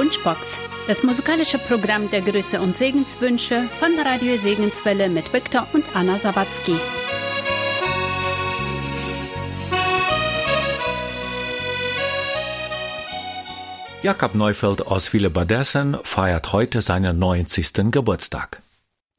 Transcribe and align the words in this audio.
Wunschbox, 0.00 0.56
das 0.86 1.02
musikalische 1.02 1.58
Programm 1.58 2.08
der 2.08 2.22
Grüße 2.22 2.58
und 2.58 2.74
Segenswünsche 2.74 3.64
von 3.64 3.90
Radio 3.98 4.38
Segenswelle 4.38 5.10
mit 5.10 5.30
Viktor 5.30 5.66
und 5.74 5.84
Anna 5.94 6.18
Sabatzki. 6.18 6.74
Jakob 14.02 14.34
Neufeld 14.34 14.86
aus 14.86 15.12
Willebadessen 15.12 15.98
feiert 16.02 16.54
heute 16.54 16.80
seinen 16.80 17.18
90. 17.18 17.90
Geburtstag. 17.90 18.62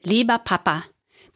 Lieber 0.02 0.40
Papa, 0.40 0.86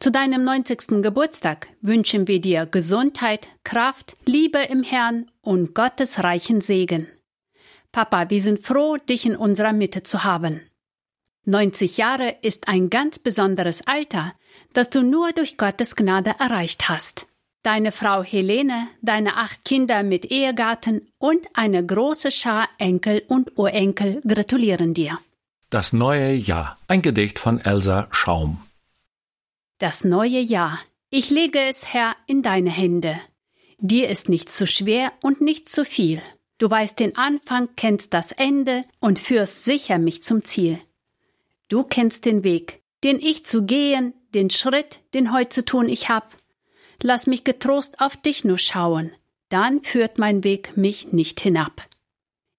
zu 0.00 0.10
deinem 0.10 0.42
90. 0.42 1.02
Geburtstag 1.02 1.68
wünschen 1.82 2.26
wir 2.26 2.40
dir 2.40 2.66
Gesundheit, 2.66 3.46
Kraft, 3.62 4.16
Liebe 4.24 4.58
im 4.58 4.82
Herrn 4.82 5.30
und 5.40 5.72
Gottes 5.72 6.24
reichen 6.24 6.60
Segen. 6.60 7.06
Papa, 7.96 8.28
wir 8.28 8.42
sind 8.42 8.62
froh, 8.62 8.98
dich 8.98 9.24
in 9.24 9.36
unserer 9.36 9.72
Mitte 9.72 10.02
zu 10.02 10.22
haben. 10.22 10.60
90 11.46 11.96
Jahre 11.96 12.36
ist 12.42 12.68
ein 12.68 12.90
ganz 12.90 13.18
besonderes 13.18 13.86
Alter, 13.86 14.34
das 14.74 14.90
du 14.90 15.00
nur 15.00 15.32
durch 15.32 15.56
Gottes 15.56 15.96
Gnade 15.96 16.34
erreicht 16.38 16.90
hast. 16.90 17.26
Deine 17.62 17.92
Frau 17.92 18.22
Helene, 18.22 18.88
deine 19.00 19.38
acht 19.38 19.64
Kinder 19.64 20.02
mit 20.02 20.30
Ehegatten 20.30 21.08
und 21.16 21.46
eine 21.54 21.86
große 21.86 22.30
Schar 22.30 22.68
Enkel 22.76 23.22
und 23.28 23.56
Urenkel 23.56 24.20
gratulieren 24.28 24.92
dir. 24.92 25.18
Das 25.70 25.94
neue 25.94 26.34
Jahr. 26.34 26.76
Ein 26.88 27.00
Gedicht 27.00 27.38
von 27.38 27.60
Elsa 27.60 28.08
Schaum. 28.10 28.60
Das 29.78 30.04
neue 30.04 30.40
Jahr. 30.40 30.80
Ich 31.08 31.30
lege 31.30 31.60
es, 31.60 31.94
Herr, 31.94 32.14
in 32.26 32.42
deine 32.42 32.68
Hände. 32.68 33.18
Dir 33.78 34.10
ist 34.10 34.28
nicht 34.28 34.50
zu 34.50 34.66
schwer 34.66 35.14
und 35.22 35.40
nicht 35.40 35.66
zu 35.66 35.82
viel. 35.82 36.20
Du 36.58 36.70
weißt 36.70 36.98
den 36.98 37.16
Anfang, 37.16 37.68
kennst 37.76 38.14
das 38.14 38.32
Ende 38.32 38.84
und 38.98 39.18
führst 39.18 39.64
sicher 39.64 39.98
mich 39.98 40.22
zum 40.22 40.44
Ziel. 40.44 40.78
Du 41.68 41.82
kennst 41.82 42.24
den 42.24 42.44
Weg, 42.44 42.82
den 43.04 43.20
ich 43.20 43.44
zu 43.44 43.64
gehen, 43.64 44.14
den 44.34 44.48
Schritt, 44.48 45.00
den 45.12 45.32
heut 45.34 45.52
zu 45.52 45.64
tun 45.64 45.88
ich 45.88 46.08
hab. 46.08 46.34
Lass 47.02 47.26
mich 47.26 47.44
getrost 47.44 48.00
auf 48.00 48.16
dich 48.16 48.44
nur 48.44 48.56
schauen, 48.56 49.12
dann 49.50 49.82
führt 49.82 50.18
mein 50.18 50.44
Weg 50.44 50.76
mich 50.76 51.12
nicht 51.12 51.40
hinab. 51.40 51.86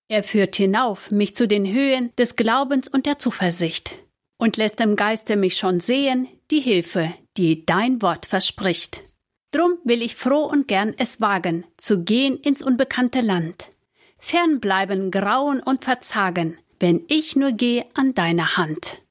Er 0.09 0.23
führt 0.23 0.55
hinauf 0.55 1.09
mich 1.09 1.33
zu 1.33 1.47
den 1.47 1.65
Höhen 1.65 2.13
des 2.17 2.35
Glaubens 2.35 2.87
und 2.87 3.07
der 3.07 3.17
Zuversicht 3.17 3.91
und 4.37 4.57
lässt 4.57 4.79
im 4.79 4.95
Geiste 4.95 5.35
mich 5.35 5.57
schon 5.57 5.79
sehen 5.79 6.27
die 6.51 6.61
Hilfe, 6.61 7.13
die 7.35 7.65
dein 7.65 8.01
Wort 8.03 8.27
verspricht. 8.27 9.01
Drum 9.51 9.79
will 9.83 10.03
ich 10.03 10.15
froh 10.15 10.43
und 10.43 10.67
gern 10.67 10.93
es 10.97 11.19
wagen, 11.19 11.65
zu 11.77 12.03
gehen 12.03 12.37
ins 12.37 12.61
unbekannte 12.61 13.21
Land 13.21 13.69
fernbleiben, 14.27 15.09
grauen 15.09 15.61
und 15.61 15.85
verzagen, 15.85 16.57
wenn 16.81 17.05
ich 17.07 17.37
nur 17.37 17.53
gehe 17.53 17.85
an 17.93 18.13
deiner 18.13 18.57
Hand. 18.57 19.01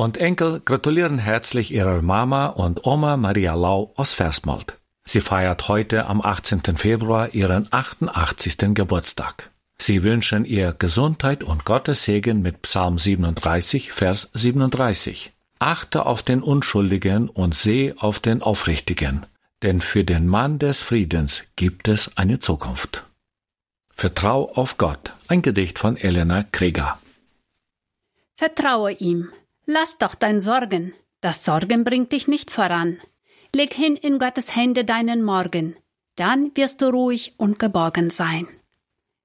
Und 0.00 0.16
Enkel 0.16 0.60
gratulieren 0.60 1.18
herzlich 1.18 1.72
ihrer 1.72 2.00
Mama 2.00 2.46
und 2.46 2.86
Oma 2.86 3.16
Maria 3.16 3.54
Lau 3.54 3.92
aus 3.96 4.12
Versmold. 4.12 4.78
Sie 5.04 5.20
feiert 5.20 5.68
heute 5.68 6.06
am 6.06 6.22
18. 6.22 6.76
Februar 6.76 7.34
ihren 7.34 7.68
88. 7.70 8.74
Geburtstag. 8.74 9.50
Sie 9.78 10.02
wünschen 10.02 10.44
ihr 10.44 10.72
Gesundheit 10.72 11.42
und 11.44 11.64
Gottes 11.64 12.04
Segen 12.04 12.42
mit 12.42 12.62
Psalm 12.62 12.98
37, 12.98 13.92
Vers 13.92 14.30
37. 14.34 15.32
Achte 15.58 16.06
auf 16.06 16.22
den 16.22 16.42
Unschuldigen 16.42 17.28
und 17.28 17.54
seh 17.54 17.94
auf 17.98 18.20
den 18.20 18.40
Aufrichtigen, 18.42 19.26
denn 19.62 19.80
für 19.80 20.04
den 20.04 20.26
Mann 20.26 20.58
des 20.58 20.80
Friedens 20.80 21.44
gibt 21.56 21.88
es 21.88 22.16
eine 22.16 22.38
Zukunft. 22.38 23.04
Vertrau 23.92 24.50
auf 24.54 24.78
Gott, 24.78 25.12
ein 25.28 25.42
Gedicht 25.42 25.78
von 25.78 25.98
Elena 25.98 26.42
Krieger. 26.42 26.98
Vertraue 28.36 28.92
ihm, 28.92 29.28
lass 29.70 29.98
doch 29.98 30.14
dein 30.14 30.40
Sorgen, 30.40 30.94
das 31.20 31.44
Sorgen 31.44 31.84
bringt 31.84 32.12
dich 32.12 32.28
nicht 32.28 32.50
voran. 32.50 33.00
Leg 33.54 33.72
hin 33.72 33.96
in 33.96 34.18
Gottes 34.18 34.54
Hände 34.54 34.84
deinen 34.84 35.22
Morgen, 35.22 35.76
dann 36.16 36.54
wirst 36.56 36.82
du 36.82 36.86
ruhig 36.90 37.34
und 37.36 37.58
geborgen 37.58 38.10
sein. 38.10 38.48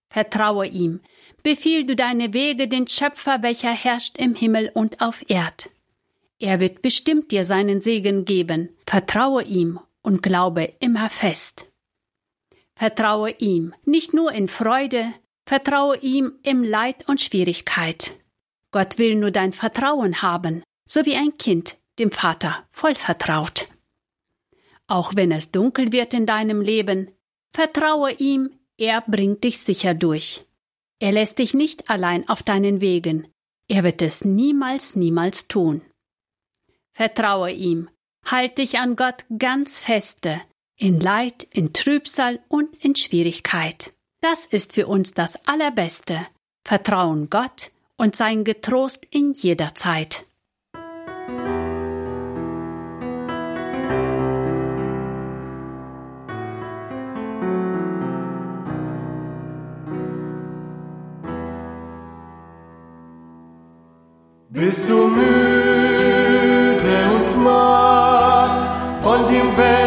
Vertraue 0.09 0.67
ihm, 0.67 1.01
befiehl 1.43 1.85
du 1.85 1.95
deine 1.95 2.33
Wege 2.33 2.67
den 2.67 2.87
Schöpfer, 2.87 3.41
welcher 3.41 3.71
herrscht 3.71 4.17
im 4.17 4.33
Himmel 4.33 4.71
und 4.73 5.01
auf 5.01 5.23
Erd. 5.29 5.69
Er 6.39 6.59
wird 6.59 6.81
bestimmt 6.81 7.31
dir 7.31 7.45
seinen 7.45 7.81
Segen 7.81 8.25
geben, 8.25 8.69
vertraue 8.85 9.43
ihm 9.43 9.79
und 10.01 10.21
glaube 10.21 10.73
immer 10.79 11.09
fest. 11.09 11.65
Vertraue 12.75 13.31
ihm, 13.31 13.73
nicht 13.85 14.13
nur 14.13 14.31
in 14.31 14.47
Freude, 14.47 15.13
vertraue 15.45 15.97
ihm 15.97 16.33
im 16.43 16.63
Leid 16.63 17.07
und 17.07 17.21
Schwierigkeit. 17.21 18.13
Gott 18.75 18.97
will 18.97 19.15
nur 19.15 19.31
dein 19.31 19.53
Vertrauen 19.53 20.21
haben, 20.21 20.61
so 20.83 21.05
wie 21.05 21.15
ein 21.15 21.37
Kind 21.37 21.77
dem 21.97 22.11
Vater 22.11 22.67
voll 22.71 22.95
vertraut. 22.95 23.69
Auch 24.87 25.15
wenn 25.15 25.31
es 25.31 25.49
dunkel 25.49 25.93
wird 25.93 26.13
in 26.13 26.25
deinem 26.25 26.59
Leben, 26.59 27.09
vertraue 27.53 28.11
ihm, 28.11 28.49
er 28.75 28.99
bringt 28.99 29.45
dich 29.45 29.59
sicher 29.59 29.93
durch. 29.93 30.43
Er 30.99 31.13
lässt 31.13 31.39
dich 31.39 31.53
nicht 31.53 31.89
allein 31.89 32.27
auf 32.27 32.43
deinen 32.43 32.81
Wegen. 32.81 33.29
Er 33.69 33.85
wird 33.85 34.01
es 34.01 34.25
niemals, 34.25 34.97
niemals 34.97 35.47
tun. 35.47 35.81
Vertraue 36.91 37.53
ihm, 37.53 37.89
halt 38.25 38.57
dich 38.57 38.77
an 38.77 38.97
Gott 38.97 39.23
ganz 39.37 39.79
feste, 39.79 40.41
in 40.75 40.99
Leid, 40.99 41.47
in 41.49 41.71
Trübsal 41.71 42.41
und 42.49 42.75
in 42.83 42.97
Schwierigkeit. 42.97 43.93
Das 44.19 44.45
ist 44.45 44.73
für 44.73 44.87
uns 44.87 45.13
das 45.13 45.47
Allerbeste. 45.47 46.27
Vertrauen 46.65 47.29
Gott 47.29 47.71
und 47.97 48.15
sein 48.15 48.43
Getrost 48.43 49.05
in 49.09 49.33
jeder 49.33 49.73
Zeit. 49.75 50.25
Bist 64.49 64.87
du 64.87 65.07
müde 65.07 66.05
und 67.13 67.43
matt 67.43 69.03
von 69.03 69.27
dem 69.27 69.57
Weltgetümmel 69.57 69.84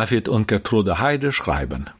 David 0.00 0.30
und 0.30 0.48
Gertrude 0.48 0.98
Heide 0.98 1.30
schreiben. 1.30 1.90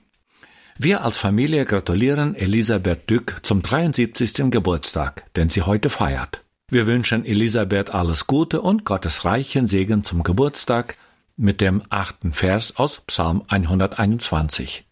Wir 0.79 1.05
als 1.05 1.19
Familie 1.19 1.67
gratulieren 1.67 2.35
Elisabeth 2.35 3.11
Dück 3.11 3.41
zum 3.43 3.61
73. 3.61 4.51
Geburtstag, 4.51 5.31
den 5.35 5.51
sie 5.51 5.61
heute 5.61 5.91
feiert. 5.91 6.43
Wir 6.71 6.87
wünschen 6.87 7.27
Elisabeth 7.27 7.91
alles 7.91 8.27
Gute 8.27 8.63
und 8.63 8.87
Gottes 8.87 9.27
reichen 9.27 9.67
Segen 9.67 10.03
zum 10.03 10.23
Geburtstag 10.23 10.97
mit 11.37 11.61
dem 11.61 11.83
achten 11.91 12.33
Vers 12.33 12.79
aus 12.79 13.01
Psalm 13.01 13.43
121. 13.49 14.87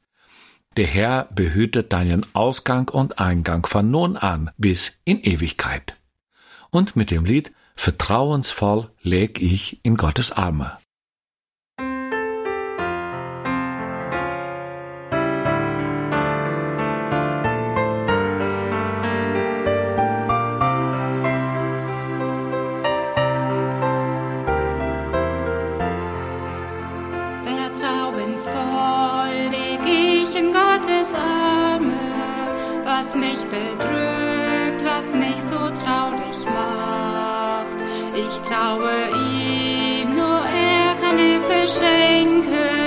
Der 0.77 0.87
Herr 0.87 1.29
behütet 1.35 1.95
deinen 1.95 2.27
Ausgang 2.35 2.91
und 2.91 3.19
Eingang 3.19 3.65
von 3.65 3.91
nun 3.91 4.19
an 4.19 4.51
bis 4.59 4.93
in 5.07 5.23
Ewigkeit. 5.23 5.97
und 6.69 6.95
mit 6.95 7.11
dem 7.11 7.25
Lied 7.25 7.53
Vertrauensvoll 7.75 8.91
leg 9.01 9.41
ich 9.41 9.83
in 9.83 9.97
Gottes 9.97 10.31
Arme. 10.31 10.77
bedrückt, 33.51 34.85
was 34.85 35.15
mich 35.15 35.41
so 35.43 35.57
traurig 35.57 36.39
macht. 36.45 37.79
Ich 38.15 38.41
traue 38.49 39.09
ihm, 39.33 40.15
nur 40.15 40.41
er 40.45 40.95
kann 41.01 41.19
Hilfe 41.19 41.67
schenken. 41.67 42.78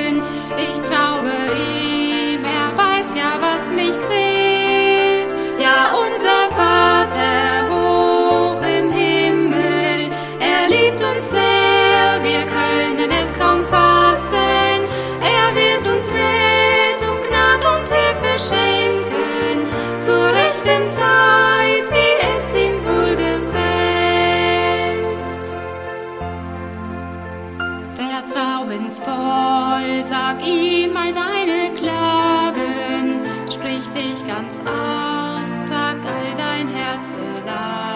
vertrauensvoll, 28.92 30.04
sag 30.04 30.46
ihm 30.46 30.96
all 30.96 31.14
deine 31.14 31.74
Klagen, 31.76 33.22
sprich 33.52 33.88
dich 33.90 34.26
ganz 34.28 34.60
aus, 34.60 35.50
sag 35.70 35.98
all 36.06 36.34
dein 36.38 36.68
Herzeleid, 36.68 37.96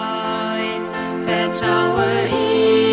vertraue 1.26 2.28
ihm. 2.28 2.85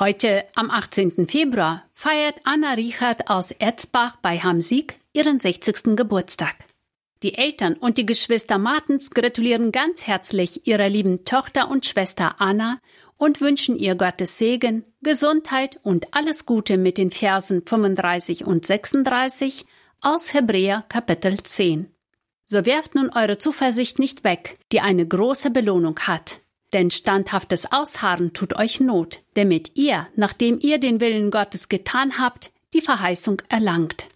Heute, 0.00 0.44
am 0.56 0.72
18. 0.72 1.28
Februar, 1.28 1.84
feiert 1.92 2.40
Anna 2.42 2.72
Richard 2.72 3.30
aus 3.30 3.52
Erzbach 3.52 4.16
bei 4.16 4.38
Hamsig 4.38 4.98
ihren 5.12 5.38
60. 5.38 5.94
Geburtstag. 5.94 6.56
Die 7.22 7.34
Eltern 7.38 7.74
und 7.74 7.96
die 7.96 8.04
Geschwister 8.04 8.58
Martens 8.58 9.12
gratulieren 9.12 9.70
ganz 9.70 10.04
herzlich 10.04 10.66
ihrer 10.66 10.88
lieben 10.88 11.24
Tochter 11.24 11.70
und 11.70 11.86
Schwester 11.86 12.40
Anna 12.40 12.80
und 13.18 13.40
wünschen 13.40 13.78
ihr 13.78 13.94
Gottes 13.94 14.36
Segen, 14.36 14.84
Gesundheit 15.00 15.78
und 15.84 16.12
alles 16.12 16.44
Gute 16.44 16.76
mit 16.76 16.98
den 16.98 17.12
Versen 17.12 17.62
35 17.64 18.44
und 18.44 18.66
36 18.66 19.64
aus 20.00 20.34
Hebräer 20.34 20.84
Kapitel 20.88 21.40
10. 21.40 21.88
So 22.46 22.66
werft 22.66 22.96
nun 22.96 23.10
eure 23.10 23.38
Zuversicht 23.38 24.00
nicht 24.00 24.24
weg, 24.24 24.58
die 24.72 24.80
eine 24.80 25.06
große 25.06 25.50
Belohnung 25.50 26.00
hat. 26.00 26.40
Denn 26.74 26.90
standhaftes 26.90 27.70
Ausharren 27.70 28.32
tut 28.32 28.56
euch 28.56 28.80
Not, 28.80 29.20
damit 29.34 29.76
ihr, 29.76 30.08
nachdem 30.16 30.58
ihr 30.60 30.78
den 30.78 30.98
Willen 30.98 31.30
Gottes 31.30 31.68
getan 31.68 32.18
habt, 32.18 32.50
die 32.74 32.80
Verheißung 32.80 33.40
erlangt. 33.48 34.08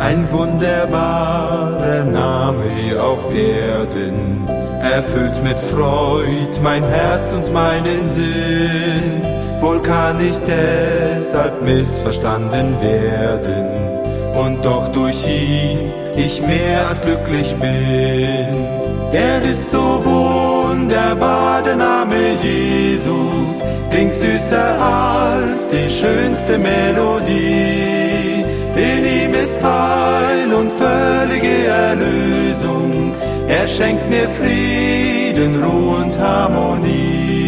Ein 0.00 0.30
wunderbarer 0.30 2.04
Name 2.04 3.02
auf 3.02 3.34
Erden, 3.34 4.46
erfüllt 4.82 5.42
mit 5.42 5.58
Freud 5.58 6.60
mein 6.62 6.84
Herz 6.84 7.32
und 7.32 7.50
meinen 7.54 8.08
Sinn. 8.10 9.22
Wohl 9.62 9.80
kann 9.82 10.20
ich 10.20 10.36
deshalb 10.46 11.62
missverstanden 11.62 12.82
werden 12.82 13.95
und 14.44 14.64
doch 14.64 14.88
durch 14.88 15.24
ihn 15.26 15.78
ich 16.16 16.40
mehr 16.40 16.88
als 16.88 17.00
glücklich 17.00 17.54
bin. 17.56 18.66
Er 19.12 19.42
ist 19.42 19.70
so 19.70 20.00
wunderbar, 20.04 21.62
der 21.62 21.76
Name 21.76 22.16
Jesus 22.42 23.62
klingt 23.90 24.14
süßer 24.14 24.80
als 24.80 25.68
die 25.68 25.90
schönste 25.90 26.58
Melodie. 26.58 28.44
In 28.76 29.04
ihm 29.18 29.34
ist 29.34 29.62
Heil 29.62 30.52
und 30.52 30.70
völlige 30.72 31.66
Erlösung. 31.66 33.14
Er 33.48 33.66
schenkt 33.68 34.08
mir 34.10 34.28
Frieden, 34.28 35.62
Ruhe 35.62 35.96
und 36.04 36.18
Harmonie. 36.18 37.45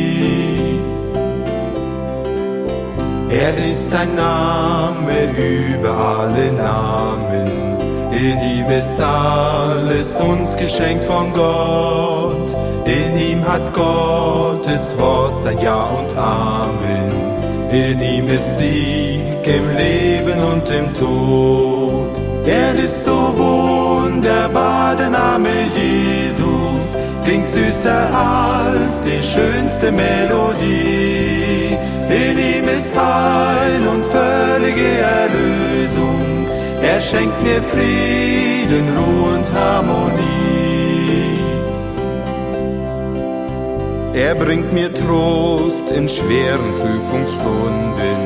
Er 3.31 3.55
ist 3.57 3.93
ein 3.95 4.15
Name 4.15 5.13
über 5.37 5.91
alle 5.91 6.51
Namen. 6.53 7.77
In 8.11 8.41
ihm 8.41 8.67
ist 8.71 8.99
alles 8.99 10.15
uns 10.15 10.57
geschenkt 10.57 11.05
von 11.05 11.33
Gott. 11.35 12.57
In 12.87 13.19
ihm 13.19 13.47
hat 13.47 13.73
Gottes 13.75 14.99
Wort 14.99 15.39
sein 15.41 15.59
Ja 15.59 15.83
und 15.83 16.17
Amen. 16.17 17.13
In 17.71 18.01
ihm 18.01 18.29
ist 18.29 18.59
Sieg 18.59 19.47
im 19.47 19.77
Leben 19.77 20.41
und 20.53 20.71
im 20.71 20.95
Tod. 20.95 22.19
Er 22.47 22.83
ist 22.83 23.05
so 23.05 23.35
wunderbar, 23.37 24.97
der 24.97 25.11
Name 25.11 25.51
Jesus 25.77 26.97
klingt 27.27 27.49
süßer 27.51 28.09
als 28.15 29.03
die 29.03 29.23
schönste 29.23 29.93
Melodie. 29.93 31.77
In 32.09 32.39
ihm 32.39 32.58
ist 32.89 32.97
Heil 32.97 33.87
und 33.87 34.05
völlige 34.07 34.89
Erlösung. 34.99 36.47
Er 36.83 37.01
schenkt 37.01 37.43
mir 37.43 37.63
Frieden, 37.63 38.87
Ruhe 38.97 39.39
und 39.39 39.53
Harmonie. 39.53 40.19
Er 44.15 44.35
bringt 44.35 44.73
mir 44.73 44.93
Trost 44.93 45.89
in 45.95 46.09
schweren 46.09 46.73
Prüfungsstunden, 46.81 48.21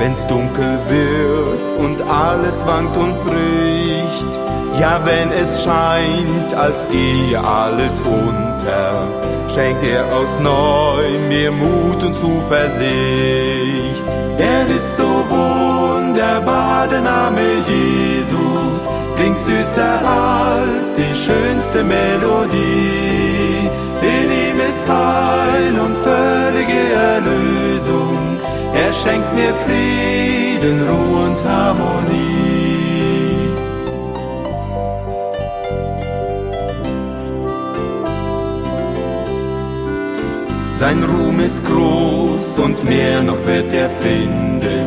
wenn's 0.00 0.26
dunkel 0.26 0.78
wird 0.88 1.78
und 1.78 2.00
alles 2.10 2.66
wankt 2.66 2.96
und 2.96 3.14
bricht. 3.24 4.32
Ja, 4.80 5.00
wenn 5.04 5.30
es 5.30 5.62
scheint, 5.62 6.54
als 6.54 6.88
gehe 6.88 7.38
alles 7.38 7.92
unter, 8.00 9.06
schenkt 9.54 9.84
er 9.84 10.04
aus 10.16 10.40
neu 10.40 11.04
mir 11.28 11.52
Mut 11.52 12.02
und 12.02 12.14
Zuversicht. 12.16 14.04
Er 14.38 14.66
ist 14.74 14.96
so 14.96 15.10
wunderbar, 15.28 16.88
der 16.88 17.02
Name 17.02 17.42
Jesus 17.68 18.88
klingt 19.16 19.42
süßer 19.42 20.00
als 20.02 20.94
die 20.94 21.14
schönste 21.14 21.84
Melodie. 21.84 23.68
In 24.00 24.28
ihm 24.44 24.60
ist 24.60 24.88
Heil 24.88 25.78
und 25.78 25.94
völlige 25.98 26.94
Erlösung. 26.94 28.29
Er 28.84 28.94
schenkt 28.94 29.30
mir 29.34 29.52
Frieden, 29.64 30.76
Ruhe 30.88 31.24
und 31.28 31.44
Harmonie. 31.44 32.30
Sein 40.78 41.02
Ruhm 41.02 41.38
ist 41.40 41.62
groß 41.66 42.58
und 42.58 42.82
mehr 42.84 43.22
noch 43.22 43.44
wird 43.44 43.70
er 43.74 43.90
finden. 43.90 44.86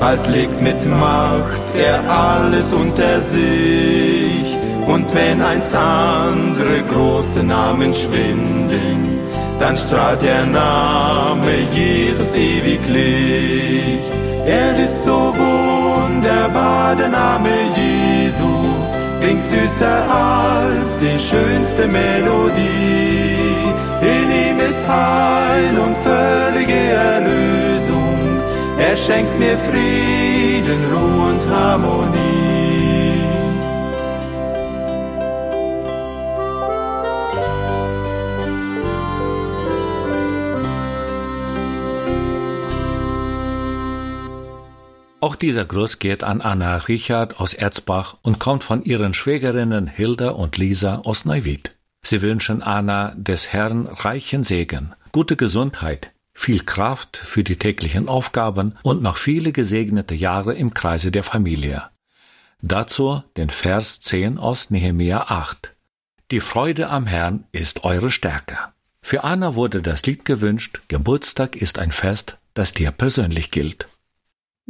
Bald 0.00 0.26
legt 0.28 0.62
mit 0.62 0.80
Macht 0.86 1.66
er 1.76 1.98
alles 2.08 2.72
unter 2.72 3.20
sich. 3.20 4.56
Und 4.86 5.14
wenn 5.14 5.42
einst 5.42 5.74
andere 5.74 6.82
große 6.90 7.42
Namen 7.42 7.92
schwinden, 7.92 9.17
dann 9.58 9.76
strahlt 9.76 10.22
der 10.22 10.46
Name 10.46 11.52
Jesus 11.72 12.34
ewiglich. 12.34 14.00
Er 14.46 14.78
ist 14.84 15.04
so 15.04 15.34
wunderbar, 15.36 16.96
der 16.96 17.08
Name 17.08 17.50
Jesus, 17.76 18.96
klingt 19.20 19.44
süßer 19.44 19.98
als 20.10 20.96
die 20.98 21.18
schönste 21.18 21.86
Melodie. 21.86 23.28
In 24.00 24.28
ihm 24.44 24.58
ist 24.60 24.86
Heil 24.88 25.74
und 25.84 25.96
völlige 25.98 26.80
Erlösung. 27.12 28.40
Er 28.78 28.96
schenkt 28.96 29.38
mir 29.38 29.58
Frieden, 29.68 30.80
Ruhe 30.92 31.30
und 31.30 31.54
Harmonie. 31.54 32.47
Auch 45.28 45.36
dieser 45.36 45.66
Gruß 45.66 45.98
geht 45.98 46.24
an 46.24 46.40
Anna 46.40 46.76
Richard 46.76 47.38
aus 47.38 47.52
Erzbach 47.52 48.16
und 48.22 48.38
kommt 48.38 48.64
von 48.64 48.82
ihren 48.82 49.12
Schwägerinnen 49.12 49.86
Hilda 49.86 50.30
und 50.30 50.56
Lisa 50.56 51.02
aus 51.04 51.26
Neuwied. 51.26 51.76
Sie 52.00 52.22
wünschen 52.22 52.62
Anna 52.62 53.12
des 53.14 53.52
Herrn 53.52 53.88
reichen 53.88 54.42
Segen, 54.42 54.94
gute 55.12 55.36
Gesundheit, 55.36 56.12
viel 56.32 56.64
Kraft 56.64 57.18
für 57.18 57.44
die 57.44 57.56
täglichen 57.56 58.08
Aufgaben 58.08 58.78
und 58.82 59.02
noch 59.02 59.18
viele 59.18 59.52
gesegnete 59.52 60.14
Jahre 60.14 60.54
im 60.54 60.72
Kreise 60.72 61.10
der 61.10 61.24
Familie. 61.24 61.90
Dazu 62.62 63.22
den 63.36 63.50
Vers 63.50 64.00
10 64.00 64.38
aus 64.38 64.70
Nehemia 64.70 65.26
8. 65.28 65.74
Die 66.30 66.40
Freude 66.40 66.88
am 66.88 67.06
Herrn 67.06 67.44
ist 67.52 67.84
eure 67.84 68.10
Stärke. 68.10 68.56
Für 69.02 69.24
Anna 69.24 69.54
wurde 69.54 69.82
das 69.82 70.06
Lied 70.06 70.24
gewünscht, 70.24 70.80
Geburtstag 70.88 71.54
ist 71.54 71.78
ein 71.78 71.92
Fest, 71.92 72.38
das 72.54 72.72
dir 72.72 72.92
persönlich 72.92 73.50
gilt. 73.50 73.88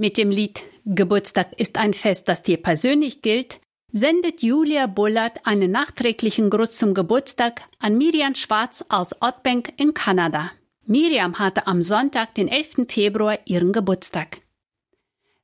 Mit 0.00 0.16
dem 0.16 0.30
Lied 0.30 0.64
Geburtstag 0.84 1.58
ist 1.58 1.76
ein 1.76 1.92
Fest, 1.92 2.28
das 2.28 2.44
dir 2.44 2.58
persönlich 2.58 3.20
gilt, 3.20 3.60
sendet 3.90 4.44
Julia 4.44 4.86
Bullard 4.86 5.44
einen 5.44 5.72
nachträglichen 5.72 6.50
Gruß 6.50 6.76
zum 6.76 6.94
Geburtstag 6.94 7.62
an 7.80 7.98
Miriam 7.98 8.36
Schwarz 8.36 8.84
aus 8.90 9.20
Ottbank 9.20 9.72
in 9.76 9.94
Kanada. 9.94 10.52
Miriam 10.86 11.40
hatte 11.40 11.66
am 11.66 11.82
Sonntag, 11.82 12.32
den 12.36 12.46
11. 12.46 12.86
Februar, 12.88 13.40
ihren 13.44 13.72
Geburtstag. 13.72 14.40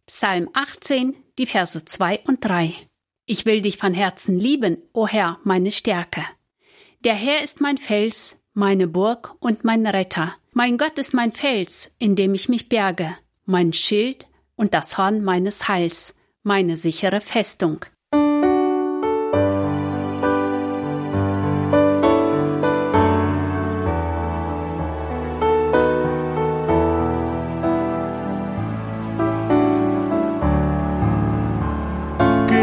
Psalm 0.06 0.48
18, 0.52 1.16
die 1.36 1.46
Verse 1.46 1.84
2 1.84 2.20
und 2.28 2.44
3. 2.44 2.74
Ich 3.26 3.46
will 3.46 3.60
dich 3.60 3.76
von 3.76 3.92
Herzen 3.92 4.38
lieben, 4.38 4.78
o 4.92 5.08
Herr, 5.08 5.40
meine 5.42 5.72
Stärke. 5.72 6.24
Der 7.00 7.14
Herr 7.14 7.42
ist 7.42 7.60
mein 7.60 7.76
Fels, 7.76 8.44
meine 8.52 8.86
Burg 8.86 9.34
und 9.40 9.64
mein 9.64 9.84
Retter. 9.84 10.36
Mein 10.52 10.78
Gott 10.78 10.96
ist 10.96 11.12
mein 11.12 11.32
Fels, 11.32 11.90
in 11.98 12.14
dem 12.14 12.34
ich 12.34 12.48
mich 12.48 12.68
berge, 12.68 13.16
mein 13.46 13.72
Schild 13.72 14.28
und 14.56 14.74
das 14.74 14.98
Horn 14.98 15.22
meines 15.22 15.68
Heils, 15.68 16.14
meine 16.42 16.76
sichere 16.76 17.20
Festung. 17.20 17.84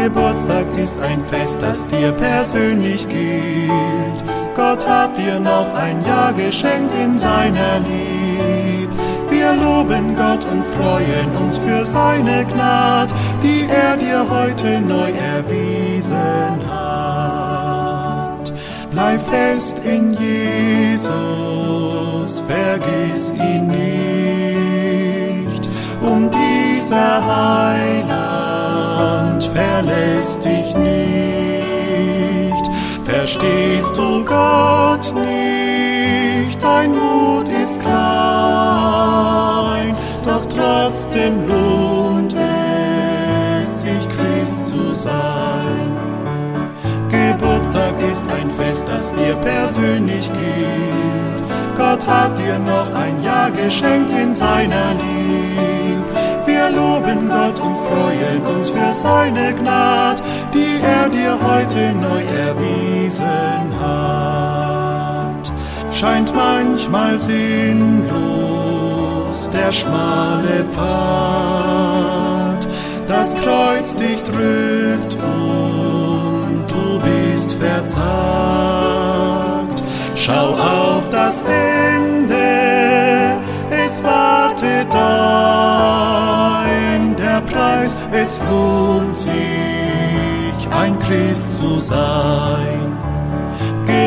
Geburtstag 0.02 0.66
ist 0.78 1.00
ein 1.00 1.24
Fest, 1.24 1.62
das 1.62 1.86
dir 1.86 2.12
persönlich 2.12 3.08
gilt. 3.08 4.24
Gott 4.54 4.86
hat 4.86 5.16
dir 5.16 5.40
noch 5.40 5.72
ein 5.74 6.04
Jahr 6.04 6.32
geschenkt 6.32 6.92
in 6.94 7.18
seiner 7.18 7.78
Lieb. 7.80 8.61
Wir 9.42 9.54
loben 9.54 10.14
Gott 10.14 10.44
und 10.44 10.64
freuen 10.64 11.36
uns 11.36 11.58
für 11.58 11.84
seine 11.84 12.44
Gnade, 12.44 13.12
die 13.42 13.66
er 13.68 13.96
dir 13.96 14.24
heute 14.30 14.80
neu 14.80 15.10
erwiesen 15.10 16.64
hat. 16.70 18.52
Bleib 18.92 19.20
fest 19.28 19.80
in 19.84 20.12
Jesus, 20.12 21.10
vergiss 22.46 23.32
ihn 23.32 23.66
nicht. 25.46 25.68
Und 26.00 26.30
dieser 26.32 27.26
Heiland 28.06 29.42
verlässt 29.42 30.44
dich 30.44 30.76
nicht. 30.76 32.70
Verstehst 33.04 33.98
du 33.98 34.24
Gott 34.24 35.12
nicht, 35.16 35.51
dein 36.62 36.92
Mut 36.92 37.48
ist 37.48 37.80
klein, 37.80 37.96
doch 40.24 40.46
trotzdem 40.46 41.48
lohnt 41.48 42.34
es 42.34 43.82
sich 43.82 44.08
Christ 44.08 44.68
zu 44.68 44.94
sein. 44.94 45.96
Geburtstag 47.08 48.00
ist 48.10 48.24
ein 48.30 48.50
Fest, 48.50 48.86
das 48.86 49.12
dir 49.12 49.34
persönlich 49.36 50.30
gilt. 50.32 51.42
Gott 51.76 52.06
hat 52.06 52.38
dir 52.38 52.58
noch 52.58 52.94
ein 52.94 53.22
Jahr 53.22 53.50
geschenkt 53.50 54.12
in 54.12 54.34
seiner 54.34 54.94
Lieb. 54.94 55.98
Wir 56.46 56.70
loben 56.70 57.28
Gott 57.28 57.58
und 57.60 57.76
freuen 57.88 58.46
uns 58.54 58.68
für 58.68 58.92
seine 58.92 59.52
Gnade, 59.54 60.22
die 60.54 60.80
er 60.82 61.08
dir 61.08 61.38
heute 61.42 61.92
neu 61.94 62.22
erwiesen. 62.22 63.41
Scheint 66.02 66.34
manchmal 66.34 67.16
sinnlos 67.16 68.10
der 69.50 69.70
schmale 69.70 70.64
Pfad, 70.72 72.66
das 73.06 73.36
Kreuz 73.36 73.94
dich 73.94 74.20
drückt 74.24 75.14
und 75.14 76.64
du 76.66 76.98
bist 76.98 77.52
verzagt. 77.52 77.94
Schau 80.16 80.54
auf 80.54 81.08
das 81.10 81.42
Ende, 81.42 83.38
es 83.70 84.02
wartet 84.02 84.92
ein 86.96 87.14
der 87.14 87.42
Preis, 87.42 87.96
es 88.10 88.40
lohnt 88.50 89.16
sich, 89.16 89.32
ein 90.72 90.98
Christ 90.98 91.58
zu 91.58 91.78
sein. 91.78 93.11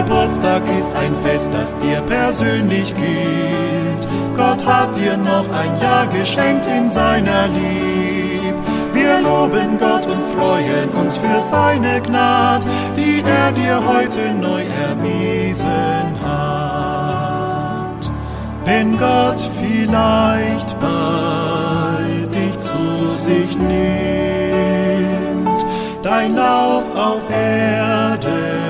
Geburtstag 0.06 0.62
ist 0.78 0.96
ein 0.96 1.16
Fest, 1.24 1.50
das 1.52 1.76
dir 1.80 2.00
persönlich 2.02 2.94
gilt. 2.96 4.08
Gott 4.36 4.64
hat 4.64 4.96
dir 4.96 5.18
noch 5.18 5.52
ein 5.52 5.82
Jahr 5.82 6.06
geschenkt 6.06 6.68
in 6.68 6.92
seiner 6.92 7.48
Lieb. 7.48 8.54
Wir 8.94 9.20
loben 9.22 9.80
Gott 9.80 10.06
und 10.06 10.24
freuen 10.38 10.90
uns 10.92 11.18
für 11.18 11.42
seine 11.42 12.02
Gnade, 12.02 12.68
die 12.96 13.24
er 13.28 13.52
dir 13.52 13.82
heute 13.84 14.36
neu 14.36 14.62
erwiesen 14.64 16.22
hat. 16.24 18.12
Wenn 18.64 19.00
Gott 19.00 19.42
vielleicht 19.60 20.80
bald 20.80 22.36
dich 22.36 22.60
zu 22.60 23.16
sich 23.16 23.58
nimmt, 23.58 23.76
dein 26.04 26.36
Lauf 26.36 26.84
auf 26.96 27.28
Erden 27.32 28.65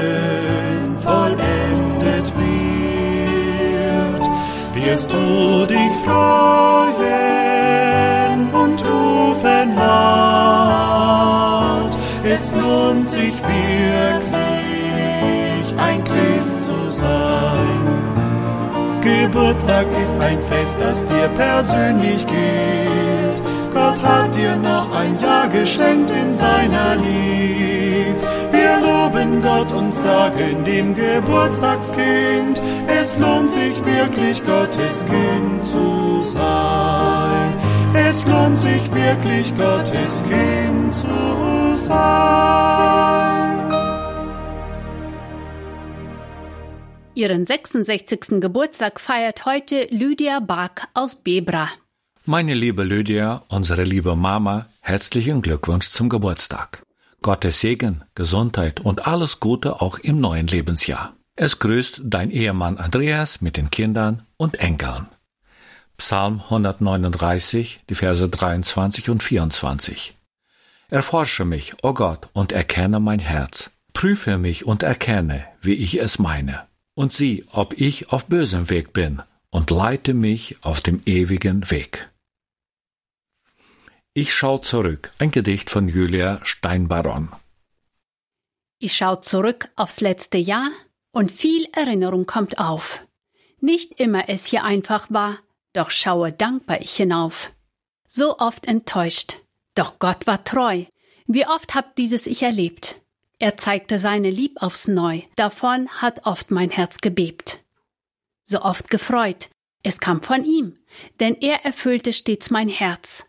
wirst 4.86 5.12
du 5.12 5.65
dich 5.65 5.91
freuen 6.06 6.93
und 8.54 8.84
rufen 8.86 9.76
laut. 9.76 11.17
Es 12.24 12.52
lohnt 12.52 13.10
sich 13.10 13.34
wirklich, 13.41 14.45
ein 15.78 16.04
Christ 16.04 16.65
zu 16.65 16.91
sein. 16.91 17.86
Geburtstag 19.02 19.88
ist 20.02 20.19
ein 20.19 20.39
Fest, 20.43 20.78
das 20.80 21.04
dir 21.06 21.30
persönlich 21.36 22.26
gilt. 22.28 23.41
Gott 23.74 24.02
hat 24.04 24.36
dir 24.36 24.56
noch 24.56 24.91
ein 24.93 25.19
Jahr 25.19 25.48
geschenkt 25.48 26.12
in 26.12 26.36
seiner 26.36 26.95
Liebe. 26.95 28.35
Loben 29.25 29.41
Gott 29.41 29.71
und 29.71 29.91
sagen 29.91 30.63
dem 30.65 30.93
Geburtstagskind, 30.93 32.61
es 32.88 33.17
lohnt 33.17 33.49
sich 33.49 33.83
wirklich 33.83 34.43
Gottes 34.43 35.03
Kind 35.05 35.65
zu 35.65 36.21
sein. 36.21 37.53
Es 37.95 38.25
lohnt 38.25 38.59
sich 38.59 38.93
wirklich 38.93 39.55
Gottes 39.55 40.23
Kind 40.29 40.93
zu 40.93 41.75
sein. 41.75 42.05
Ihren 47.15 47.45
66. 47.45 48.41
Geburtstag 48.41 48.99
feiert 48.99 49.45
heute 49.45 49.88
Lydia 49.89 50.39
Bark 50.39 50.88
aus 50.93 51.15
Bebra. 51.15 51.69
Meine 52.25 52.53
liebe 52.53 52.83
Lydia, 52.83 53.43
unsere 53.47 53.83
liebe 53.85 54.15
Mama, 54.15 54.67
herzlichen 54.81 55.41
Glückwunsch 55.41 55.89
zum 55.89 56.09
Geburtstag. 56.09 56.85
Gottes 57.25 57.59
Segen, 57.59 58.03
Gesundheit 58.13 58.81
und 58.81 59.07
alles 59.07 59.39
Gute 59.39 59.81
auch 59.81 59.97
im 59.97 60.19
neuen 60.19 60.45
Lebensjahr. 60.45 61.15
Es 61.35 61.57
grüßt 61.57 62.03
dein 62.03 62.29
Ehemann 62.29 62.77
Andreas 62.77 63.41
mit 63.41 63.57
den 63.57 63.71
Kindern 63.71 64.21
und 64.38 64.59
Enkeln. 64.59 65.07
Psalm 65.97 66.41
139, 66.43 67.81
die 67.89 67.95
Verse 67.95 68.29
23 68.29 69.09
und 69.09 69.23
24. 69.23 70.15
Erforsche 70.89 71.45
mich, 71.45 71.73
o 71.81 71.89
oh 71.89 71.93
Gott, 71.95 72.29
und 72.33 72.51
erkenne 72.51 72.99
mein 72.99 73.17
Herz. 73.17 73.71
Prüfe 73.93 74.38
mich 74.38 74.67
und 74.67 74.83
erkenne, 74.83 75.45
wie 75.61 75.73
ich 75.73 75.99
es 75.99 76.19
meine 76.19 76.67
und 76.93 77.11
sieh, 77.11 77.43
ob 77.51 77.73
ich 77.79 78.11
auf 78.11 78.27
bösem 78.27 78.69
Weg 78.69 78.93
bin, 78.93 79.23
und 79.49 79.71
leite 79.71 80.13
mich 80.13 80.57
auf 80.61 80.81
dem 80.81 81.01
ewigen 81.07 81.71
Weg. 81.71 82.09
Ich 84.17 84.34
schau 84.34 84.60
zurück, 84.60 85.12
ein 85.19 85.30
Gedicht 85.30 85.69
von 85.69 85.89
Julia 85.89 86.39
Steinbaron. 86.45 87.34
Ich 88.80 88.95
schau 88.95 89.17
zurück 89.17 89.67
aufs 89.75 89.99
letzte 89.99 90.38
Jahr 90.38 90.69
und 91.12 91.34
viel 91.34 91.67
Erinnerung 91.73 92.25
kommt 92.25 92.58
auf. 92.58 93.01
Nicht 93.60 93.99
immer 93.99 94.30
es 94.30 94.45
hier 94.45 94.63
einfach 94.63 95.08
war, 95.10 95.39
doch 95.73 95.89
schaue 95.89 96.32
dankbar 96.32 96.80
ich 96.80 96.95
hinauf. 96.95 97.51
So 98.08 98.38
oft 98.38 98.67
enttäuscht, 98.67 99.39
doch 99.73 99.99
Gott 99.99 100.25
war 100.28 100.45
treu. 100.45 100.86
Wie 101.28 101.45
oft 101.45 101.75
hab 101.75 101.97
dieses 101.97 102.25
ich 102.25 102.41
erlebt. 102.41 103.01
Er 103.38 103.58
zeigte 103.58 103.99
seine 103.99 104.30
Lieb 104.30 104.62
aufs 104.62 104.88
Neu, 104.88 105.23
davon 105.36 105.89
hat 105.89 106.25
oft 106.25 106.51
mein 106.51 106.69
Herz 106.69 106.99
gebebt. 106.99 107.65
So 108.45 108.62
oft 108.62 108.89
gefreut, 108.89 109.49
es 109.84 109.99
kam 109.99 110.21
von 110.21 110.45
ihm, 110.45 110.78
denn 111.19 111.36
er 111.41 111.65
erfüllte 111.65 112.13
stets 112.13 112.49
mein 112.49 112.69
Herz. 112.69 113.25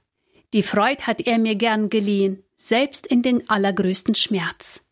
Die 0.53 0.63
Freud 0.63 1.03
hat 1.03 1.27
er 1.27 1.39
mir 1.39 1.55
gern 1.55 1.91
geliehen, 1.91 2.43
selbst 2.55 3.07
in 3.07 3.23
den 3.23 3.49
allergrößten 3.49 4.15
Schmerz. 4.15 4.87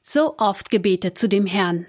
So 0.00 0.38
oft 0.38 0.70
gebetet 0.70 1.18
zu 1.18 1.28
dem 1.28 1.46
Herrn, 1.46 1.86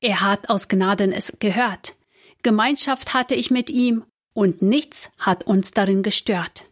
er 0.00 0.20
hat 0.20 0.48
aus 0.48 0.68
Gnaden 0.68 1.12
es 1.12 1.36
gehört, 1.38 1.96
Gemeinschaft 2.42 3.12
hatte 3.14 3.34
ich 3.34 3.50
mit 3.50 3.70
ihm, 3.70 4.04
und 4.32 4.62
nichts 4.62 5.12
hat 5.18 5.44
uns 5.44 5.72
darin 5.72 6.02
gestört. 6.02 6.70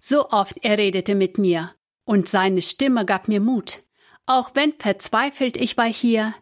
So 0.00 0.28
oft 0.30 0.58
er 0.62 0.76
redete 0.76 1.14
mit 1.14 1.38
mir, 1.38 1.74
und 2.04 2.28
seine 2.28 2.60
Stimme 2.60 3.06
gab 3.06 3.28
mir 3.28 3.40
Mut, 3.40 3.82
auch 4.26 4.50
wenn 4.54 4.72
verzweifelt 4.72 5.56
ich 5.56 5.76
war 5.76 5.90
hier, 5.90 6.34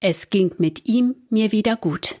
es 0.00 0.30
ging 0.30 0.54
mit 0.58 0.86
ihm 0.86 1.16
mir 1.28 1.50
wieder 1.50 1.76
gut. 1.76 2.20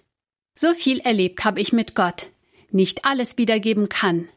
So 0.54 0.74
viel 0.74 0.98
erlebt 1.00 1.44
habe 1.44 1.60
ich 1.60 1.72
mit 1.72 1.94
Gott, 1.94 2.30
nicht 2.70 3.04
alles 3.04 3.38
wiedergeben 3.38 3.88
kann, 3.88 4.28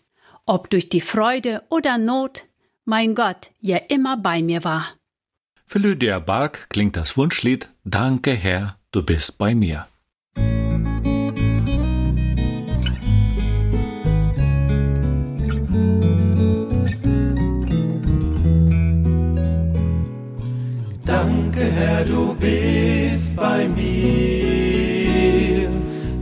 ob 0.45 0.69
durch 0.69 0.89
die 0.89 1.01
Freude 1.01 1.63
oder 1.69 1.97
Not, 1.97 2.45
mein 2.85 3.15
Gott 3.15 3.51
ja 3.59 3.77
immer 3.77 4.17
bei 4.17 4.41
mir 4.41 4.63
war. 4.63 4.85
Für 5.65 5.79
Lydia 5.79 6.19
Bark 6.19 6.69
klingt 6.69 6.97
das 6.97 7.17
Wunschlied 7.17 7.69
Danke 7.83 8.33
Herr, 8.33 8.77
du 8.91 9.03
bist 9.03 9.37
bei 9.37 9.55
mir. 9.55 9.87
Herr, 22.01 22.05
du 22.05 22.35
bist 22.35 23.35
bei 23.35 23.67
mir. 23.67 25.69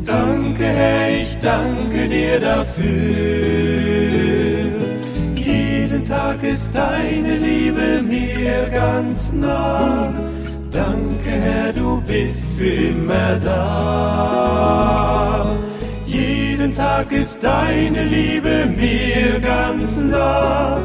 Danke, 0.05 0.63
Herr, 0.63 1.21
ich 1.21 1.37
danke 1.39 2.07
dir 2.07 2.39
dafür. 2.39 3.68
Jeden 5.89 6.03
Tag 6.03 6.43
ist 6.43 6.69
deine 6.75 7.37
Liebe 7.37 8.03
mir 8.03 8.69
ganz 8.71 9.33
nah. 9.33 10.13
Danke, 10.69 11.31
Herr, 11.31 11.73
du 11.73 11.99
bist 12.01 12.45
für 12.55 12.91
immer 12.91 13.39
da. 13.43 14.77
Jeden 16.05 16.71
Tag 16.71 17.11
ist 17.11 17.43
deine 17.43 18.03
Liebe 18.03 18.67
mir 18.67 19.39
ganz 19.39 20.03
nah. 20.03 20.79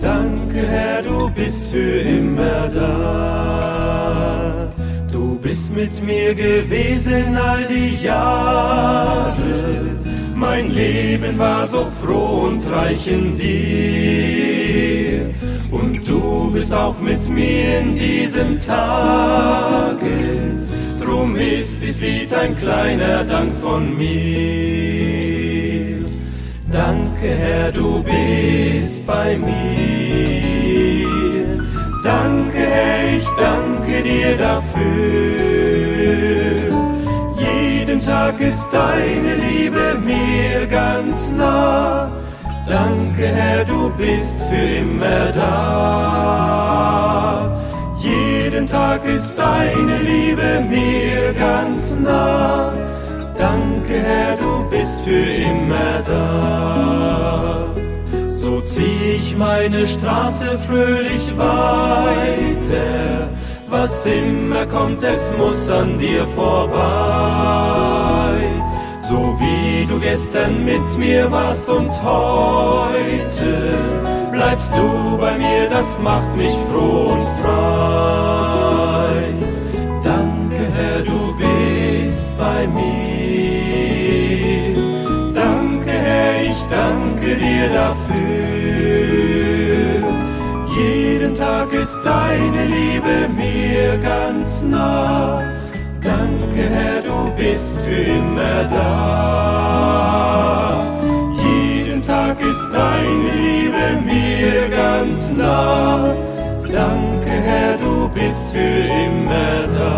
Danke, 0.00 0.66
Herr, 0.66 1.02
du 1.02 1.30
bist 1.30 1.68
für 1.68 2.00
immer 2.00 2.66
da. 2.74 4.72
Du 5.12 5.38
bist 5.38 5.72
mit 5.76 6.04
mir 6.04 6.34
gewesen 6.34 7.36
all 7.36 7.64
die 7.66 8.02
Jahre. 8.02 9.36
Mein 10.34 10.70
Leben 10.72 11.38
war 11.38 11.68
so 11.68 11.86
froh 12.02 12.48
und 12.48 12.68
reich 12.68 13.06
in 13.06 13.36
dir. 13.38 14.39
Und 15.70 16.06
du 16.06 16.50
bist 16.50 16.72
auch 16.72 16.98
mit 17.00 17.28
mir 17.28 17.80
in 17.80 17.94
diesen 17.94 18.58
Tagen. 18.58 20.10
Drum 20.98 21.36
ist 21.36 21.80
dies 21.82 22.00
Lied 22.00 22.34
ein 22.34 22.56
kleiner 22.56 23.24
Dank 23.24 23.54
von 23.56 23.96
mir. 23.96 24.10
Danke, 26.70 27.28
Herr, 27.28 27.70
du 27.72 28.02
bist 28.02 29.06
bei 29.06 29.36
mir. 29.36 29.50
Danke, 32.02 32.58
Herr, 32.58 33.16
ich 33.16 33.26
danke 33.38 34.02
dir 34.02 34.36
dafür. 34.36 34.80
Jeden 37.38 38.00
Tag 38.00 38.40
ist 38.40 38.68
deine 38.72 39.34
Liebe 39.36 39.98
mir 40.04 40.66
ganz 40.66 41.32
nah. 41.32 42.10
Danke, 42.70 43.26
Herr, 43.26 43.64
du 43.64 43.90
bist 43.98 44.40
für 44.48 44.68
immer 44.78 45.32
da. 45.32 46.70
Jeden 47.98 48.68
Tag 48.68 49.04
ist 49.04 49.36
deine 49.36 49.98
Liebe 49.98 50.64
mir 50.68 51.34
ganz 51.34 51.98
nah. 51.98 52.72
Danke, 53.36 53.94
Herr, 53.94 54.36
du 54.36 54.62
bist 54.70 55.00
für 55.00 55.10
immer 55.50 56.00
da. 56.06 57.74
So 58.28 58.60
zieh 58.60 59.16
ich 59.16 59.36
meine 59.36 59.84
Straße 59.84 60.56
fröhlich 60.58 61.36
weiter. 61.36 63.30
Was 63.68 64.06
immer 64.06 64.64
kommt, 64.66 65.02
es 65.02 65.32
muss 65.36 65.68
an 65.70 65.98
dir 65.98 66.24
vorbei. 66.36 66.80
So 69.10 69.36
wie 69.40 69.86
du 69.86 69.98
gestern 69.98 70.64
mit 70.64 70.96
mir 70.96 71.30
warst 71.30 71.68
und 71.68 71.90
heute 72.02 73.50
bleibst 74.30 74.72
du 74.76 75.18
bei 75.18 75.36
mir, 75.36 75.68
das 75.68 75.98
macht 75.98 76.36
mich 76.36 76.54
froh 76.70 77.16
und 77.16 77.28
frei. 77.42 79.22
Danke, 80.02 80.62
Herr, 80.76 81.02
du 81.02 81.36
bist 81.36 82.30
bei 82.38 82.66
mir. 82.68 83.00
danke 86.70 87.36
dir 87.36 87.68
dafür. 87.70 88.20
Jeden 90.76 91.34
Tag 91.34 91.72
ist 91.72 91.98
deine 92.04 92.64
Liebe 92.66 93.28
mir 93.36 93.98
ganz 93.98 94.62
nah. 94.64 95.42
Danke, 96.10 96.62
Herr, 96.76 97.02
du 97.02 97.18
bist 97.36 97.78
für 97.80 98.02
immer 98.18 98.64
da. 98.64 100.00
Jeden 101.44 102.02
Tag 102.02 102.40
ist 102.40 102.68
deine 102.72 103.32
Liebe 103.46 103.84
mir 104.04 104.68
ganz 104.70 105.32
nah. 105.32 106.16
Danke, 106.72 107.30
Herr, 107.30 107.78
du 107.78 108.08
bist 108.08 108.50
für 108.50 108.80
immer 109.06 109.68
da. 109.78 109.90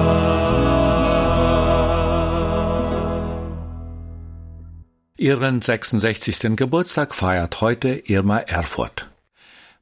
Ihren 5.17 5.63
66. 5.63 6.57
Geburtstag 6.57 7.15
feiert 7.15 7.61
heute 7.63 7.89
Irma 7.89 8.39
Erfurt. 8.39 9.09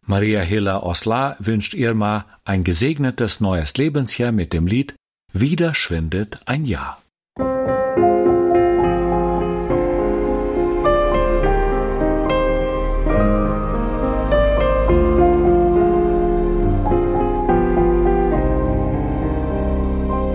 Maria 0.03 0.43
Hiller 0.43 0.85
Oslar 0.85 1.37
wünscht 1.41 1.75
Irma 1.75 2.27
ein 2.45 2.63
gesegnetes 2.63 3.41
neues 3.41 3.77
Lebensjahr 3.77 4.33
mit 4.33 4.53
dem 4.53 4.67
Lied 4.67 4.95
wieder 5.33 5.75
schwindet 5.75 6.41
ein 6.45 6.65
Jahr. 6.65 7.01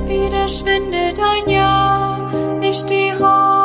Wieder 0.07 0.47
schwindet 0.47 1.19
ein 1.19 1.49
Jahr, 1.49 2.61
ich 2.61 2.77
stehe. 2.77 3.64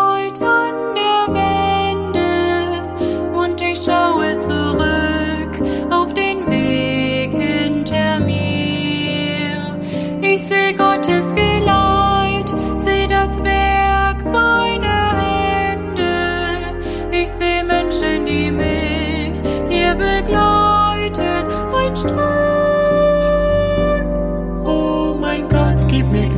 Ein 22.04 22.08
Stück. 22.08 22.40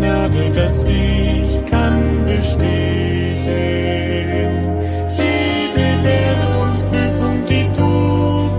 Gnade, 0.02 0.50
dass 0.50 0.84
ich 0.86 1.64
kann 1.66 2.24
bestehen. 2.26 2.68
Jede 5.16 5.86
Lehre 6.02 6.46
und 6.62 6.78
Prüfung, 6.90 7.36
die 7.44 7.68
du 7.76 7.88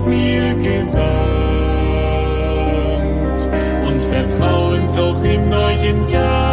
mir 0.08 0.54
gesandt. 0.54 1.10
Und 3.86 4.00
vertrauend 4.02 4.98
auch 4.98 5.22
im 5.22 5.48
neuen 5.50 6.08
Jahr 6.08 6.43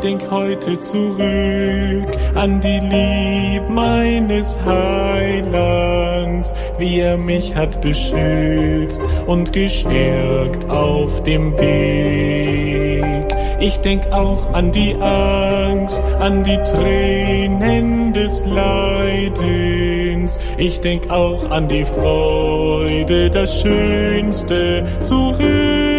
denk 0.00 0.30
heute 0.30 0.80
zurück 0.80 2.08
an 2.34 2.60
die 2.60 2.80
Lieb 2.80 3.68
meines 3.68 4.58
Heilands, 4.64 6.54
wie 6.78 7.00
er 7.00 7.18
mich 7.18 7.54
hat 7.54 7.80
beschützt 7.80 9.02
und 9.26 9.52
gestärkt 9.52 10.68
auf 10.70 11.22
dem 11.24 11.58
Weg. 11.58 13.26
Ich 13.60 13.78
denk 13.80 14.10
auch 14.10 14.52
an 14.54 14.72
die 14.72 14.94
Angst, 14.94 16.02
an 16.18 16.42
die 16.44 16.56
Tränen 16.58 18.14
des 18.14 18.46
Leidens. 18.46 20.38
Ich 20.56 20.80
denk 20.80 21.10
auch 21.10 21.50
an 21.50 21.68
die 21.68 21.84
Freude, 21.84 23.28
das 23.28 23.60
Schönste 23.60 24.84
zurück. 25.00 25.89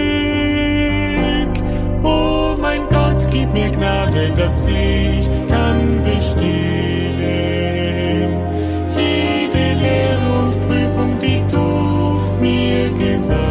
Dass 4.36 4.68
ich 4.68 5.30
kann 5.48 6.02
bestehen. 6.04 6.52
Jede 8.98 9.74
Lehre 9.84 10.28
und 10.42 10.54
Prüfung, 10.68 11.20
die 11.20 11.44
du 11.52 11.66
mir 12.40 12.92
gesandt. 12.92 13.42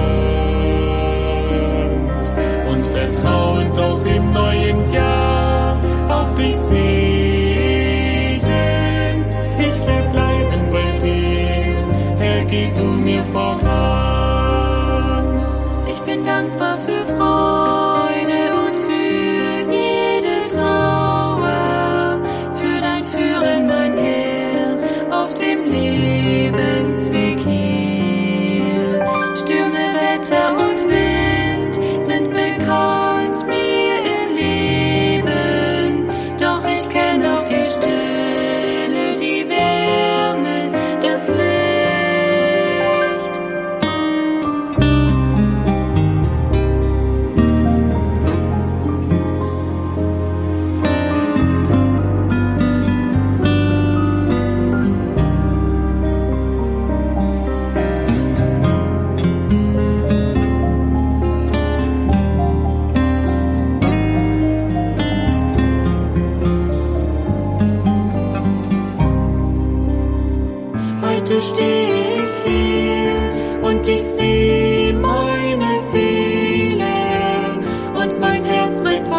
Und 2.70 2.86
vertrauend 2.86 3.78
auch 3.78 4.04
im 4.04 4.32
neuen 4.32 4.92
Jahr 4.92 5.76
auf 6.08 6.34
dich 6.34 6.56
sehen. 6.56 6.80
Ich 9.58 9.86
will 9.86 10.06
bleiben 10.12 10.70
bei 10.72 10.98
dir, 10.98 11.76
Herr, 12.18 12.44
geh 12.44 12.70
du 12.72 12.84
mir 12.84 13.24
voran. 13.24 14.10
Ich 15.92 16.00
bin 16.00 16.24
dankbar 16.24 16.69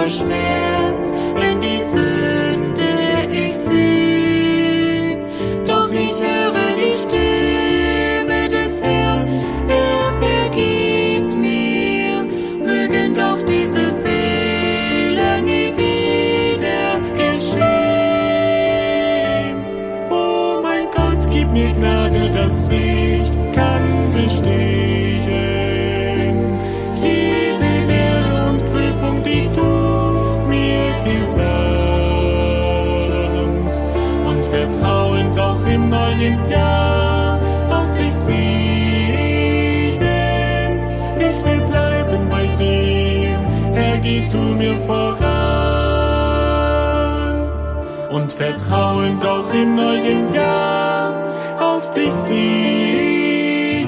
Schmerz, 0.07 1.13
wenn 1.35 1.61
die 1.61 1.83
Sünde 1.83 2.40
du 44.31 44.37
mir 44.37 44.77
voran 44.79 45.11
und 48.09 48.31
vertrauend 48.31 49.25
auch 49.25 49.53
im 49.53 49.75
neuen 49.75 50.33
Jahr 50.33 51.13
auf 51.59 51.91
dich 51.91 52.11
sehen. 52.11 53.87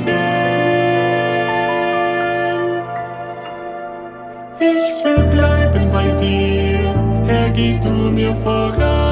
Ich 4.60 5.06
will 5.06 5.28
bleiben 5.32 5.92
bei 5.92 6.12
dir, 6.12 6.94
Herr, 7.26 7.50
geh 7.52 7.80
du 7.80 7.90
mir 7.90 8.34
voran. 8.36 9.04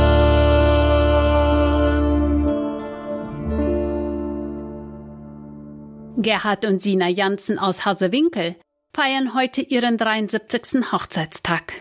Gerhard 6.17 6.65
und 6.65 6.81
Sina 6.81 7.07
Janssen 7.07 7.57
aus 7.57 7.85
Hasewinkel 7.85 8.55
feiern 8.93 9.33
heute 9.33 9.61
ihren 9.61 9.97
73. 9.97 10.91
Hochzeitstag. 10.91 11.73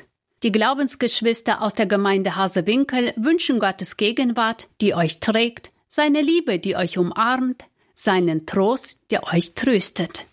Die 0.42 0.52
Glaubensgeschwister 0.52 1.60
aus 1.60 1.74
der 1.74 1.86
Gemeinde 1.86 2.36
Hasewinkel 2.36 3.12
wünschen 3.16 3.58
Gottes 3.58 3.96
Gegenwart, 3.96 4.68
die 4.80 4.94
euch 4.94 5.20
trägt, 5.20 5.72
seine 5.88 6.22
Liebe, 6.22 6.58
die 6.58 6.76
euch 6.76 6.98
umarmt, 6.98 7.64
seinen 7.94 8.46
Trost, 8.46 9.10
der 9.10 9.24
euch 9.24 9.54
tröstet. 9.54 10.26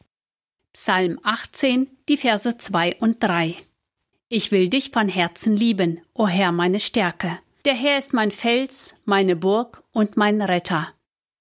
Psalm 0.72 1.20
18, 1.24 1.90
die 2.08 2.18
Verse 2.18 2.58
2 2.58 2.98
und 3.00 3.22
3. 3.24 3.56
Ich 4.30 4.52
will 4.52 4.70
dich 4.70 4.92
von 4.92 5.10
Herzen 5.10 5.58
lieben, 5.58 6.02
o 6.14 6.28
Herr 6.28 6.52
meine 6.52 6.80
Stärke. 6.80 7.40
Der 7.66 7.74
Herr 7.74 7.98
ist 7.98 8.14
mein 8.14 8.32
Fels, 8.32 8.96
meine 9.04 9.36
Burg 9.36 9.84
und 9.92 10.16
mein 10.16 10.42
Retter. 10.42 10.94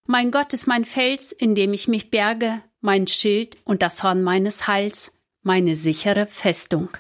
Mein 0.06 0.30
Gott 0.30 0.52
ist 0.54 0.66
mein 0.66 0.84
Fels, 0.84 1.30
in 1.30 1.54
dem 1.54 1.74
ich 1.74 1.88
mich 1.88 2.10
berge, 2.10 2.62
mein 2.80 3.06
Schild 3.06 3.56
und 3.64 3.82
das 3.82 4.02
Horn 4.02 4.22
meines 4.22 4.66
Heils, 4.66 5.15
meine 5.46 5.76
sichere 5.76 6.26
Festung. 6.26 6.90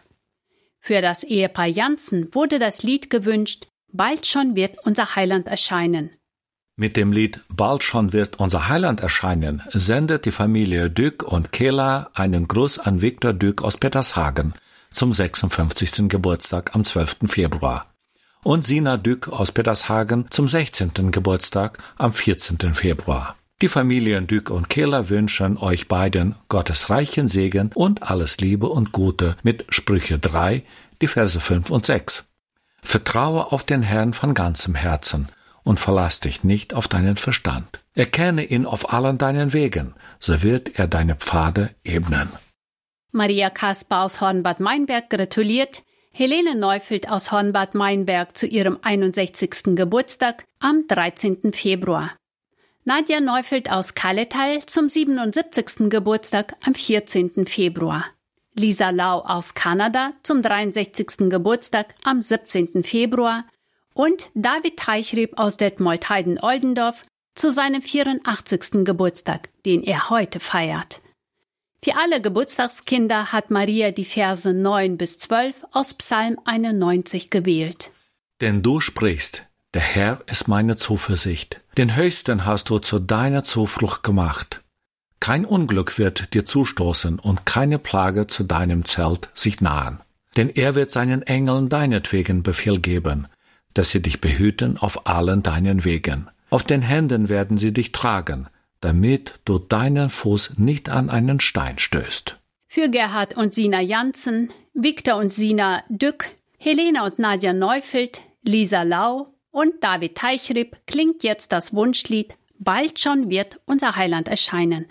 Für 0.80 1.02
das 1.02 1.24
Ehepaar 1.24 1.66
Janssen 1.66 2.32
wurde 2.32 2.58
das 2.58 2.82
Lied 2.82 3.10
gewünscht, 3.10 3.66
Bald 3.92 4.24
schon 4.26 4.56
wird 4.56 4.78
unser 4.84 5.16
Heiland 5.16 5.46
erscheinen. 5.46 6.10
Mit 6.76 6.96
dem 6.96 7.10
Lied 7.10 7.40
Bald 7.48 7.82
schon 7.82 8.12
wird 8.12 8.38
unser 8.38 8.68
Heiland 8.68 9.00
erscheinen 9.00 9.62
sendet 9.70 10.26
die 10.26 10.30
Familie 10.30 10.90
Dück 10.90 11.22
und 11.24 11.50
Kela 11.50 12.10
einen 12.14 12.46
Gruß 12.46 12.78
an 12.78 13.02
Viktor 13.02 13.32
Dück 13.32 13.64
aus 13.64 13.78
Petershagen 13.78 14.54
zum 14.90 15.12
56. 15.12 16.08
Geburtstag 16.08 16.74
am 16.74 16.84
12. 16.84 17.16
Februar. 17.26 17.92
und 18.44 18.64
Sina 18.64 18.96
Dück 18.96 19.28
aus 19.28 19.50
Petershagen 19.50 20.26
zum 20.30 20.46
16. 20.46 21.10
Geburtstag 21.10 21.82
am 21.96 22.12
14. 22.12 22.74
Februar. 22.74 23.34
Die 23.62 23.68
Familien 23.68 24.26
Dück 24.26 24.50
und 24.50 24.68
Kehler 24.68 25.08
wünschen 25.08 25.56
euch 25.56 25.88
beiden 25.88 26.34
Gottes 26.50 26.90
reichen 26.90 27.26
Segen 27.28 27.70
und 27.74 28.02
alles 28.02 28.36
Liebe 28.38 28.68
und 28.68 28.92
Gute 28.92 29.38
mit 29.42 29.64
Sprüche 29.70 30.18
3, 30.18 30.62
die 31.00 31.06
Verse 31.06 31.40
5 31.40 31.70
und 31.70 31.86
6. 31.86 32.28
Vertraue 32.82 33.52
auf 33.52 33.64
den 33.64 33.80
Herrn 33.80 34.12
von 34.12 34.34
ganzem 34.34 34.74
Herzen 34.74 35.28
und 35.64 35.80
verlass 35.80 36.20
dich 36.20 36.44
nicht 36.44 36.74
auf 36.74 36.86
deinen 36.86 37.16
Verstand. 37.16 37.80
Erkenne 37.94 38.44
ihn 38.44 38.66
auf 38.66 38.92
allen 38.92 39.16
deinen 39.16 39.54
Wegen, 39.54 39.94
so 40.20 40.42
wird 40.42 40.78
er 40.78 40.86
deine 40.86 41.16
Pfade 41.16 41.70
ebnen. 41.82 42.28
Maria 43.10 43.48
Kasper 43.48 44.02
aus 44.02 44.20
Hornbad 44.20 44.60
Meinberg 44.60 45.08
gratuliert 45.08 45.82
Helene 46.12 46.56
Neufeld 46.56 47.08
aus 47.08 47.32
Hornbad 47.32 47.74
Meinberg 47.74 48.36
zu 48.36 48.46
ihrem 48.46 48.78
61. 48.82 49.74
Geburtstag 49.76 50.44
am 50.60 50.84
13. 50.88 51.54
Februar. 51.54 52.10
Nadja 52.88 53.20
Neufeld 53.20 53.68
aus 53.68 53.96
Kalletal 53.96 54.64
zum 54.66 54.88
77. 54.88 55.90
Geburtstag 55.90 56.54
am 56.64 56.72
14. 56.72 57.48
Februar. 57.48 58.04
Lisa 58.54 58.90
Lau 58.90 59.22
aus 59.22 59.54
Kanada 59.54 60.12
zum 60.22 60.40
63. 60.40 61.28
Geburtstag 61.28 61.96
am 62.04 62.22
17. 62.22 62.84
Februar 62.84 63.44
und 63.92 64.30
David 64.34 64.76
Teichrieb 64.76 65.36
aus 65.36 65.56
Detmold-Heiden-Oldendorf 65.56 67.04
zu 67.34 67.50
seinem 67.50 67.82
84. 67.82 68.84
Geburtstag, 68.84 69.48
den 69.64 69.82
er 69.82 70.08
heute 70.08 70.38
feiert. 70.38 71.00
Für 71.82 71.96
alle 71.96 72.20
Geburtstagskinder 72.20 73.32
hat 73.32 73.50
Maria 73.50 73.90
die 73.90 74.04
Verse 74.04 74.54
9 74.54 74.96
bis 74.96 75.18
12 75.18 75.56
aus 75.72 75.94
Psalm 75.94 76.38
91 76.44 77.30
gewählt. 77.30 77.90
Denn 78.40 78.62
du 78.62 78.78
sprichst, 78.78 79.44
der 79.74 79.82
Herr 79.82 80.22
ist 80.26 80.46
meine 80.46 80.76
Zuversicht. 80.76 81.60
Den 81.76 81.94
Höchsten 81.94 82.46
hast 82.46 82.70
du 82.70 82.78
zu 82.78 82.98
deiner 82.98 83.42
Zuflucht 83.42 84.02
gemacht. 84.02 84.62
Kein 85.20 85.44
Unglück 85.44 85.98
wird 85.98 86.32
dir 86.32 86.46
zustoßen 86.46 87.18
und 87.18 87.44
keine 87.44 87.78
Plage 87.78 88.26
zu 88.26 88.44
deinem 88.44 88.86
Zelt 88.86 89.28
sich 89.34 89.60
nahen. 89.60 90.00
Denn 90.38 90.48
er 90.48 90.74
wird 90.74 90.90
seinen 90.90 91.20
Engeln 91.22 91.68
deinetwegen 91.68 92.42
Befehl 92.42 92.80
geben, 92.80 93.26
dass 93.74 93.90
sie 93.90 94.00
dich 94.00 94.22
behüten 94.22 94.78
auf 94.78 95.06
allen 95.06 95.42
deinen 95.42 95.84
Wegen. 95.84 96.28
Auf 96.48 96.62
den 96.62 96.80
Händen 96.80 97.28
werden 97.28 97.58
sie 97.58 97.74
dich 97.74 97.92
tragen, 97.92 98.46
damit 98.80 99.38
du 99.44 99.58
deinen 99.58 100.08
Fuß 100.08 100.54
nicht 100.56 100.88
an 100.88 101.10
einen 101.10 101.40
Stein 101.40 101.78
stößt. 101.78 102.38
Für 102.68 102.88
Gerhard 102.88 103.36
und 103.36 103.52
Sina 103.52 103.82
Janssen, 103.82 104.50
Viktor 104.72 105.16
und 105.16 105.30
Sina 105.30 105.82
Dück, 105.90 106.24
Helena 106.56 107.04
und 107.04 107.18
Nadja 107.18 107.52
Neufeld, 107.52 108.22
Lisa 108.42 108.82
Lau 108.82 109.35
und 109.56 109.82
David 109.82 110.16
Teichrib 110.16 110.76
klingt 110.86 111.22
jetzt 111.22 111.50
das 111.50 111.72
Wunschlied 111.72 112.36
Bald 112.58 113.00
schon 113.00 113.30
wird 113.30 113.58
unser 113.64 113.96
Heiland 113.96 114.28
erscheinen. 114.28 114.84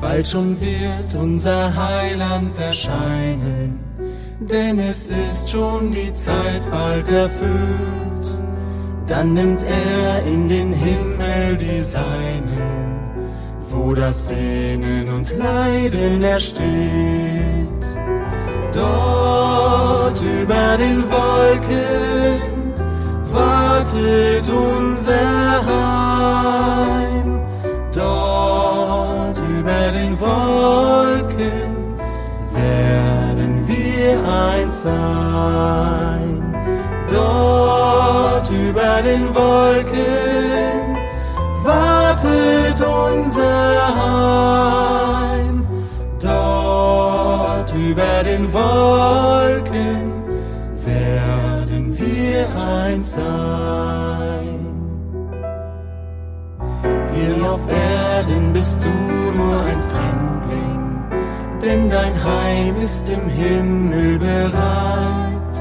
Bald 0.00 0.26
schon 0.26 0.60
wird 0.60 1.14
unser 1.14 1.72
Heiland 1.76 2.58
erscheinen, 2.58 3.93
denn 4.40 4.78
es 4.78 5.08
ist 5.08 5.50
schon 5.50 5.92
die 5.92 6.12
Zeit 6.12 6.68
bald 6.70 7.10
erfüllt. 7.10 8.26
Dann 9.06 9.34
nimmt 9.34 9.62
er 9.62 10.22
in 10.24 10.48
den 10.48 10.72
Himmel 10.72 11.56
die 11.56 11.82
Seinen, 11.82 12.48
wo 13.68 13.94
das 13.94 14.28
Sehnen 14.28 15.08
und 15.08 15.36
Leiden 15.36 16.22
ersteht. 16.22 16.64
Dort 18.72 20.20
über 20.20 20.76
den 20.78 21.04
Wolken 21.10 22.72
wartet 23.32 24.48
unser 24.48 25.66
Heim. 25.66 27.40
Dort 27.92 29.38
über 29.38 29.92
den 29.92 30.18
Wolken 30.18 31.33
eins 34.16 34.82
sein. 34.82 36.42
Dort 37.10 38.50
über 38.50 39.02
den 39.02 39.34
Wolken 39.34 40.96
wartet 41.62 42.80
unser 42.80 43.96
Heim. 44.00 45.66
Dort 46.20 47.72
über 47.74 48.22
den 48.24 48.52
Wolken 48.52 50.12
werden 50.84 51.98
wir 51.98 52.48
eins 52.56 53.14
sein. 53.14 54.60
Hier 57.12 57.50
auf 57.50 57.60
Erden 57.68 58.52
bist 58.52 58.80
du 58.82 59.03
dein 61.94 62.14
Heim 62.24 62.80
ist 62.80 63.08
im 63.08 63.28
Himmel 63.28 64.18
bereit, 64.18 65.56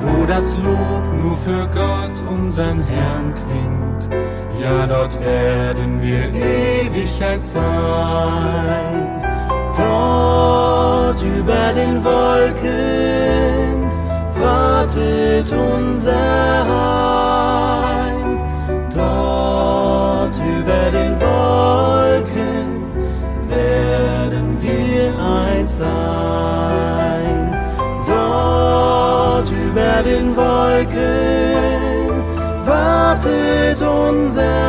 wo 0.00 0.24
das 0.26 0.56
Lob 0.56 1.04
nur 1.22 1.36
für 1.36 1.68
Gott, 1.68 2.16
unseren 2.28 2.82
Herrn, 2.82 3.32
klingt. 3.40 4.10
Ja, 4.60 4.86
dort 4.88 5.14
werden 5.20 6.02
wir 6.02 6.24
Ewigkeit 6.34 7.42
sein. 7.42 9.22
Dort 9.76 11.22
über 11.22 11.72
den 11.80 12.04
Wolken 12.04 13.88
wartet 14.40 15.52
unser 15.52 16.66
Heim. 16.72 18.40
Dort 18.92 20.36
über 20.38 20.90
den 20.98 21.17
sein. 25.78 27.56
Dort 28.06 29.48
über 29.50 30.02
den 30.02 30.36
Wolken 30.36 32.12
wartet 32.66 33.80
unser 33.82 34.67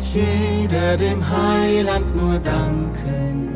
Wird 0.00 0.14
jeder 0.14 0.96
dem 0.96 1.22
Heiland 1.28 2.16
nur 2.16 2.38
danken 2.38 3.54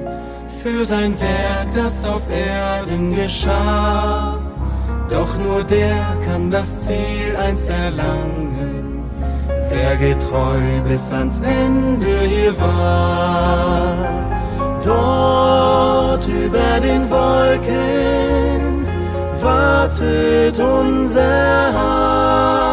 für 0.63 0.85
sein 0.85 1.19
Werk, 1.19 1.73
das 1.75 2.05
auf 2.05 2.23
Erden 2.29 3.15
geschah. 3.15 4.39
Doch 5.09 5.39
nur 5.39 5.65
der 5.65 6.19
kann 6.23 6.51
das 6.51 6.85
Ziel 6.85 7.35
eins 7.43 7.69
erlangen, 7.69 9.11
wer 9.71 9.97
getreu 9.97 10.83
bis 10.87 11.11
ans 11.13 11.41
Ende 11.41 12.21
hier 12.29 12.61
war. 12.61 13.97
Dort 14.85 16.29
über 16.29 16.79
den 16.83 17.09
Wolken 17.11 18.87
wartet 19.41 20.59
unser 20.61 21.73
Heim. 21.73 22.64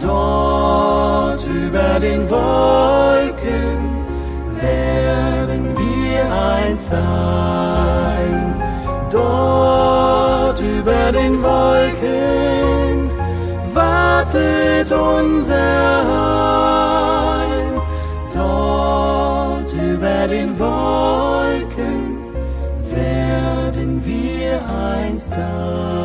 Dort 0.00 1.44
über 1.46 1.98
den 2.00 2.28
Wolken 2.30 3.78
werden 4.60 5.74
wir 5.76 6.32
eins 6.32 6.90
sein. 6.90 8.54
Dort 9.10 10.60
über 10.60 11.12
den 11.12 11.42
Wolken 11.42 13.10
wartet 13.72 14.92
unser 14.92 15.54
Heim. 16.12 17.80
Dort 18.34 19.72
über 19.72 20.28
den 20.28 20.58
Wolken 20.58 22.18
werden 22.90 24.04
wir 24.04 24.60
eins 24.68 25.30
sein. 25.30 25.95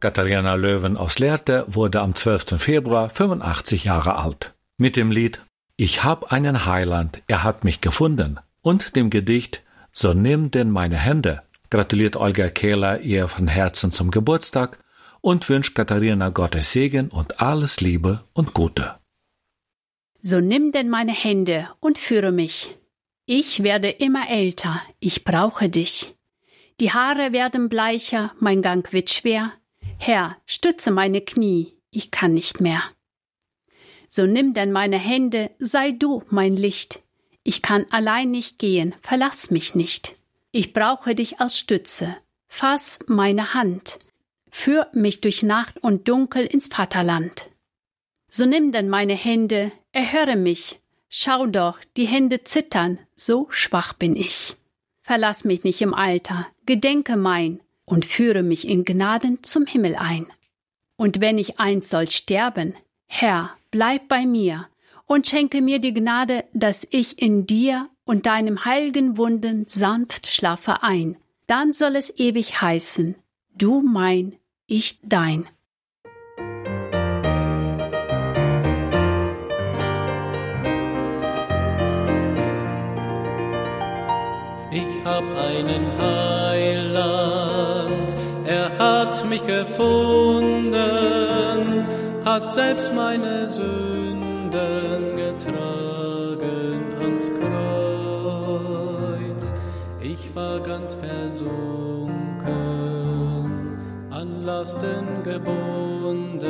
Katharina 0.00 0.54
Löwen 0.54 0.96
aus 0.96 1.18
Lehrte 1.18 1.64
wurde 1.68 2.00
am 2.00 2.14
12. 2.14 2.58
Februar 2.58 3.10
85 3.10 3.84
Jahre 3.84 4.16
alt. 4.16 4.54
Mit 4.78 4.96
dem 4.96 5.10
Lied 5.10 5.40
Ich 5.76 6.04
hab 6.04 6.32
einen 6.32 6.64
Heiland, 6.64 7.22
er 7.26 7.44
hat 7.44 7.64
mich 7.64 7.80
gefunden 7.80 8.40
und 8.62 8.96
dem 8.96 9.10
Gedicht 9.10 9.62
So 9.92 10.14
nimm 10.14 10.50
denn 10.50 10.70
meine 10.70 10.96
Hände 10.96 11.42
gratuliert 11.70 12.16
Olga 12.16 12.48
Kehler 12.48 13.00
ihr 13.00 13.28
von 13.28 13.46
Herzen 13.46 13.92
zum 13.92 14.10
Geburtstag 14.10 14.78
und 15.20 15.48
wünscht 15.48 15.74
Katharina 15.74 16.30
Gottes 16.30 16.72
Segen 16.72 17.08
und 17.08 17.40
alles 17.40 17.80
Liebe 17.80 18.24
und 18.32 18.54
Gute. 18.54 18.96
So 20.20 20.40
nimm 20.40 20.72
denn 20.72 20.88
meine 20.88 21.12
Hände 21.12 21.68
und 21.80 21.98
führe 21.98 22.32
mich. 22.32 22.76
Ich 23.26 23.62
werde 23.62 23.90
immer 23.90 24.28
älter, 24.28 24.82
ich 24.98 25.24
brauche 25.24 25.68
dich. 25.68 26.16
Die 26.80 26.92
Haare 26.92 27.32
werden 27.32 27.68
bleicher, 27.68 28.32
mein 28.40 28.62
Gang 28.62 28.92
wird 28.92 29.10
schwer, 29.10 29.52
Herr, 30.02 30.38
stütze 30.46 30.90
meine 30.90 31.20
Knie, 31.20 31.76
ich 31.90 32.10
kann 32.10 32.32
nicht 32.32 32.58
mehr. 32.58 32.82
So 34.08 34.24
nimm 34.24 34.54
denn 34.54 34.72
meine 34.72 34.98
Hände, 34.98 35.50
sei 35.58 35.92
du 35.92 36.22
mein 36.30 36.56
Licht. 36.56 37.00
Ich 37.42 37.60
kann 37.60 37.84
allein 37.90 38.30
nicht 38.30 38.58
gehen, 38.58 38.94
verlass 39.02 39.50
mich 39.50 39.74
nicht. 39.74 40.16
Ich 40.52 40.72
brauche 40.72 41.14
dich 41.14 41.38
als 41.38 41.58
Stütze. 41.58 42.16
Fass 42.48 43.00
meine 43.08 43.52
Hand. 43.52 43.98
Führ 44.50 44.88
mich 44.94 45.20
durch 45.20 45.42
Nacht 45.42 45.76
und 45.84 46.08
Dunkel 46.08 46.46
ins 46.46 46.68
Vaterland. 46.68 47.50
So 48.30 48.46
nimm 48.46 48.72
denn 48.72 48.88
meine 48.88 49.14
Hände, 49.14 49.70
erhöre 49.92 50.36
mich. 50.36 50.80
Schau 51.10 51.46
doch, 51.46 51.78
die 51.98 52.06
Hände 52.06 52.42
zittern, 52.42 52.98
so 53.14 53.48
schwach 53.50 53.92
bin 53.92 54.16
ich. 54.16 54.56
Verlass 55.02 55.44
mich 55.44 55.62
nicht 55.62 55.82
im 55.82 55.92
Alter, 55.92 56.46
gedenke 56.64 57.16
mein, 57.16 57.60
und 57.90 58.04
führe 58.04 58.42
mich 58.42 58.68
in 58.68 58.84
Gnaden 58.84 59.42
zum 59.42 59.66
Himmel 59.66 59.96
ein. 59.96 60.26
Und 60.96 61.20
wenn 61.20 61.38
ich 61.38 61.58
einst 61.58 61.90
soll 61.90 62.10
sterben, 62.10 62.74
Herr, 63.06 63.56
bleib 63.70 64.06
bei 64.08 64.26
mir 64.26 64.68
und 65.06 65.26
schenke 65.26 65.60
mir 65.60 65.80
die 65.80 65.92
Gnade, 65.92 66.44
dass 66.52 66.86
ich 66.90 67.20
in 67.20 67.46
dir 67.46 67.88
und 68.04 68.26
deinem 68.26 68.64
heiligen 68.64 69.16
Wunden 69.16 69.66
sanft 69.66 70.28
schlafe 70.28 70.84
ein. 70.84 71.16
Dann 71.48 71.72
soll 71.72 71.96
es 71.96 72.16
ewig 72.16 72.60
heißen, 72.60 73.16
du 73.56 73.82
mein, 73.82 74.36
ich 74.66 75.00
dein. 75.02 75.48
Mich 89.30 89.46
gefunden, 89.46 90.66
hat 92.24 92.52
selbst 92.52 92.92
meine 92.92 93.46
Sünden 93.46 95.14
getragen 95.14 96.82
ans 97.00 97.30
Kreuz. 97.30 98.62
Ich 100.00 100.34
war 100.34 100.58
ganz 100.58 100.96
versunken, 100.96 101.48
an 104.10 104.42
Lasten 104.42 105.22
gebunden. 105.22 106.48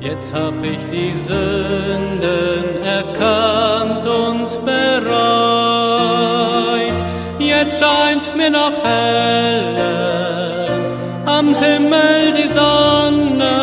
Jetzt 0.00 0.34
hab 0.34 0.62
ich 0.62 0.86
die 0.88 1.14
Sünden 1.14 2.76
erkannt 2.84 4.04
und 4.04 4.64
bereut 4.66 5.72
jetzt 7.38 7.80
scheint 7.80 8.36
mir 8.36 8.50
noch 8.50 8.84
helle 8.84 10.31
am 11.42 11.54
Himmel 11.56 12.32
die 12.38 12.46
Sonne 12.46 13.56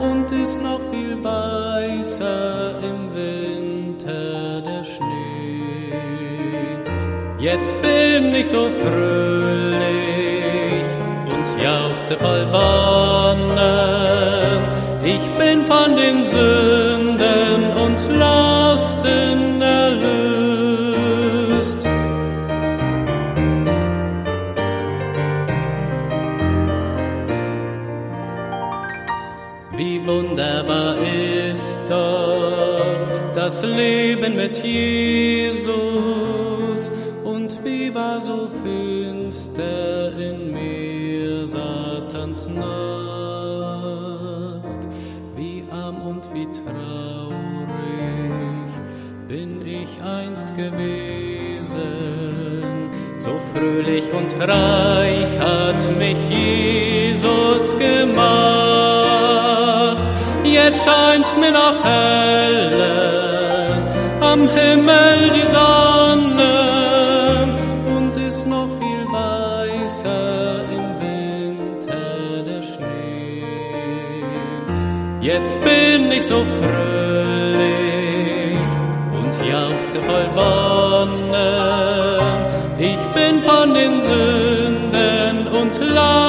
und 0.00 0.30
ist 0.30 0.62
noch 0.62 0.80
viel 0.92 1.14
weißer 1.22 2.74
im 2.90 3.00
Winter 3.14 4.60
der 4.68 4.84
Schnee. 4.84 5.92
Jetzt 7.38 7.74
bin 7.82 8.34
ich 8.34 8.48
so 8.48 8.68
fröhlich 8.82 9.86
und 11.32 11.46
jauchze 11.64 12.16
voll 12.16 12.46
Wonne. 12.52 13.72
Ich 15.04 15.24
bin 15.38 15.66
von 15.66 15.96
den 15.96 16.22
Sünden 16.22 16.85
das 33.46 33.62
Leben 33.62 34.34
mit 34.34 34.56
Jesus. 34.64 35.70
Und 37.22 37.64
wie 37.64 37.94
war 37.94 38.20
so 38.20 38.48
finster 38.64 40.10
in 40.18 40.52
mir 40.52 41.46
Satans 41.46 42.48
Nacht, 42.48 42.66
wie 45.36 45.62
arm 45.70 46.02
und 46.02 46.28
wie 46.34 46.48
traurig 46.60 47.68
bin 49.28 49.64
ich 49.64 50.02
einst 50.02 50.56
gewesen, 50.56 51.70
so 53.16 53.38
fröhlich 53.54 54.12
und 54.12 54.34
reich 54.40 55.38
hat 55.38 55.88
mich 55.96 56.18
Jesus 56.28 57.78
gemacht. 57.78 58.56
Jetzt 60.42 60.84
scheint 60.84 61.38
mir 61.38 61.52
noch 61.52 61.84
helle 61.84 63.05
am 64.36 64.48
Himmel 64.50 65.30
die 65.36 65.46
Sonne 65.56 66.54
und 67.96 68.16
ist 68.16 68.46
noch 68.46 68.68
viel 68.80 69.04
weißer 69.10 70.64
im 70.76 70.86
Winter 71.00 72.42
der 72.48 72.62
Schnee. 72.62 73.44
Jetzt 75.20 75.56
bin 75.60 76.12
ich 76.12 76.24
so 76.24 76.44
fröhlich 76.58 77.78
und 79.18 79.32
jauchze 79.52 79.98
voll 80.02 80.28
Wonne. 80.34 81.50
Ich 82.78 83.02
bin 83.16 83.42
von 83.42 83.72
den 83.72 84.02
Sünden 84.02 85.48
und 85.48 85.80
Lasten 85.80 86.25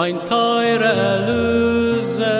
mein 0.00 0.18
teurer 0.24 0.96
Erlöser, 1.16 2.30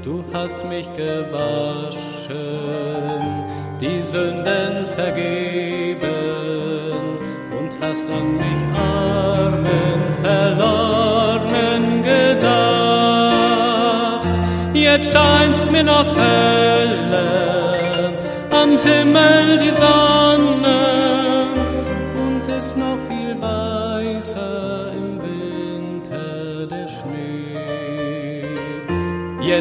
Du 0.01 0.23
hast 0.31 0.65
mich 0.69 0.87
gewaschen, 0.93 2.39
die 3.81 4.01
Sünden 4.01 4.85
vergeben 4.95 6.07
und 7.59 7.71
hast 7.81 8.09
an 8.09 8.37
mich 8.37 8.61
armen, 8.73 10.13
verlorenen 10.23 12.03
gedacht. 12.03 12.71
Jetzt 14.73 15.11
scheint 15.11 15.69
mir 15.69 15.83
noch 15.83 16.15
helle 16.15 16.80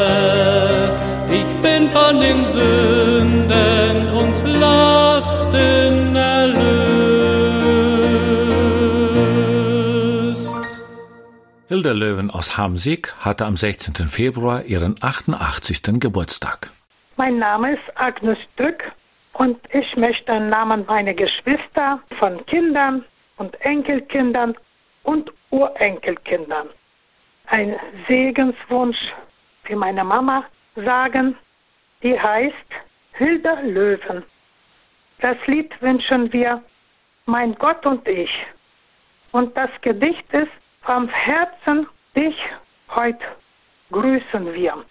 Ich 1.31 1.55
bin 1.61 1.89
von 1.89 2.19
den 2.19 2.43
Sünden 2.45 4.07
und 4.21 4.43
Lasten 4.47 6.15
erlöst. 6.15 6.79
Hilda 11.67 11.91
Löwen 11.91 12.31
aus 12.31 12.57
Hamsig 12.57 13.13
hatte 13.19 13.45
am 13.45 13.57
16. 13.57 14.07
Februar 14.07 14.63
ihren 14.63 14.95
88. 15.01 15.99
Geburtstag. 15.99 16.71
Mein 17.15 17.37
Name 17.37 17.73
ist 17.73 17.83
Agnes 17.95 18.39
Dück 18.57 18.81
und 19.33 19.59
ich 19.71 19.95
möchte 19.97 20.31
im 20.31 20.49
Namen 20.49 20.87
meiner 20.87 21.13
Geschwister, 21.13 21.99
von 22.17 22.43
Kindern 22.47 23.05
und 23.39 23.59
Enkelkindern 23.61 24.55
und 25.03 25.31
Urenkelkindern 25.49 26.69
einen 27.47 27.79
Segenswunsch 28.07 28.97
für 29.63 29.75
meine 29.75 30.03
Mama 30.03 30.45
sagen, 30.75 31.35
die 32.03 32.19
heißt 32.19 32.55
Hilde 33.13 33.57
Löwen. 33.63 34.23
Das 35.19 35.37
Lied 35.47 35.69
wünschen 35.81 36.31
wir 36.31 36.61
Mein 37.25 37.55
Gott 37.55 37.85
und 37.85 38.07
ich. 38.07 38.29
Und 39.31 39.55
das 39.57 39.69
Gedicht 39.81 40.31
ist 40.33 40.51
Vom 40.81 41.07
Herzen 41.09 41.87
dich 42.15 42.35
heute 42.89 43.25
grüßen 43.91 44.53
wir. 44.53 44.85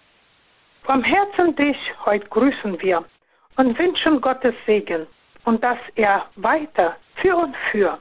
Vom 0.83 1.03
Herzen 1.03 1.55
dich 1.55 1.77
heute 2.05 2.27
grüßen 2.27 2.81
wir 2.81 3.03
und 3.57 3.77
wünschen 3.77 4.21
Gottes 4.21 4.55
Segen 4.65 5.07
und 5.45 5.63
dass 5.63 5.79
er 5.95 6.25
weiter 6.35 6.95
für 7.15 7.35
und 7.35 7.55
für 7.71 7.99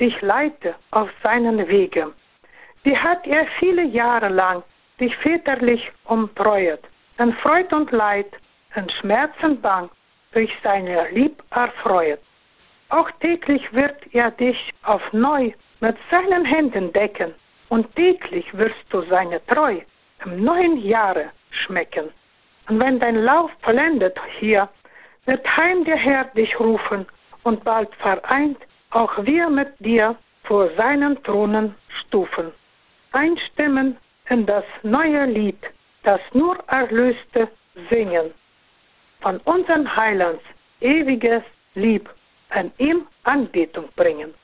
dich 0.00 0.20
leite 0.22 0.74
auf 0.90 1.10
seinen 1.22 1.68
Wege. 1.68 2.12
Die 2.84 2.96
hat 2.96 3.26
er 3.26 3.46
viele 3.58 3.84
Jahre 3.84 4.28
lang 4.28 4.62
dich 4.98 5.14
väterlich 5.18 5.90
umtreuet, 6.04 6.80
in 7.18 7.32
Freud 7.34 7.74
und 7.74 7.90
Leid, 7.92 8.30
in 8.74 8.88
Schmerz 9.00 9.32
und 9.42 9.60
Bang 9.62 9.90
durch 10.32 10.50
seine 10.62 11.08
Lieb 11.10 11.42
erfreuet. 11.50 12.20
Auch 12.88 13.10
täglich 13.20 13.72
wird 13.72 13.96
er 14.12 14.30
dich 14.30 14.72
auf 14.82 15.02
neu 15.12 15.52
mit 15.80 15.96
seinen 16.10 16.44
Händen 16.44 16.92
decken, 16.92 17.34
und 17.68 17.94
täglich 17.94 18.46
wirst 18.56 18.84
du 18.90 19.02
seine 19.02 19.44
Treu 19.46 19.80
im 20.24 20.44
neuen 20.44 20.78
Jahre 20.78 21.30
schmecken. 21.50 22.10
Und 22.68 22.80
wenn 22.80 22.98
dein 22.98 23.16
Lauf 23.16 23.50
vollendet 23.62 24.18
hier, 24.38 24.68
wird 25.24 25.46
heim 25.56 25.84
der 25.84 25.96
Herr 25.96 26.24
dich 26.24 26.58
rufen, 26.58 27.06
und 27.44 27.64
bald 27.64 27.94
vereint 27.96 28.58
auch 28.90 29.24
wir 29.24 29.48
mit 29.48 29.68
dir 29.78 30.16
vor 30.44 30.68
seinen 30.76 31.22
Thronen 31.22 31.74
stufen. 32.00 32.52
Einstimmen 33.12 33.96
in 34.28 34.46
das 34.46 34.64
neue 34.82 35.26
Lied, 35.26 35.58
das 36.02 36.20
nur 36.32 36.56
Erlöste 36.68 37.48
singen. 37.88 38.32
Von 39.20 39.38
unseren 39.38 39.96
Heilands 39.96 40.42
ewiges 40.80 41.42
Lieb 41.74 42.08
an 42.50 42.72
ihm 42.78 43.06
Anbetung 43.24 43.88
bringen. 43.96 44.34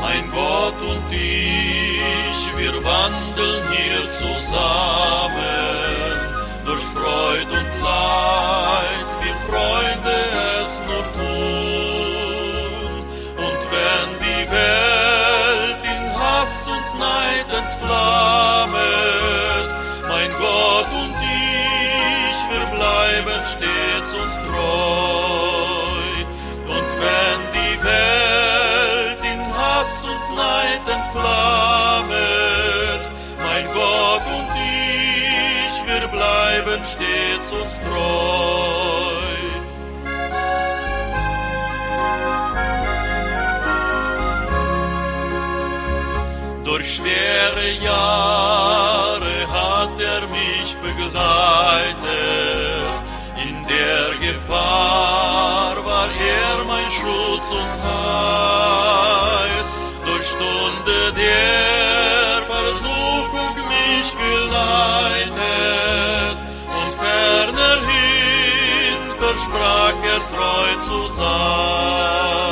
Mein 0.00 0.30
Gott 0.30 0.80
und 0.82 1.12
ich, 1.12 2.58
wir 2.58 2.84
wandeln 2.84 3.72
hier 3.72 4.10
zusammen 4.10 5.89
Freud 7.10 7.50
und 7.60 7.70
Leid, 7.82 9.08
wie 9.20 9.34
Freunde 9.48 10.16
es 10.62 10.70
nur 10.86 11.04
tun. 11.18 12.94
Und 13.46 13.60
wenn 13.74 14.08
die 14.26 14.44
Welt 14.58 15.82
in 15.94 16.02
Hass 16.20 16.54
und 16.68 16.86
Neid 17.00 17.48
entflammet, 17.62 18.80
mein 20.08 20.30
Gott 20.38 20.90
und 21.02 21.14
ich, 21.50 22.38
wir 22.52 22.66
bleiben 22.76 23.40
stets 23.54 24.12
uns 24.14 24.34
treu. 24.46 26.14
Und 26.74 26.88
wenn 27.04 27.40
die 27.58 27.76
Welt 27.82 29.22
in 29.32 29.40
Hass 29.58 30.04
und 30.04 30.24
Neid 30.36 30.84
entflammet, 30.86 31.89
uns 37.52 37.78
treu. 37.78 39.40
Durch 46.64 46.94
schwere 46.96 47.70
Jahre 47.82 49.34
hat 49.50 50.00
er 50.00 50.22
mich 50.28 50.76
begleitet. 50.86 52.00
In 53.44 53.66
der 53.66 54.16
Gefahr 54.26 55.84
war 55.84 56.08
er 56.10 56.64
mein 56.64 56.90
Schutz 56.90 57.52
und 57.52 57.72
Heil. 57.82 59.64
Durch 60.06 60.26
Stunde 60.26 61.12
der 61.16 61.89
hin 69.40 69.52
versprach 69.52 69.94
er 70.04 70.20
treu 70.28 70.80
zu 70.80 71.14
sein. 71.14 72.49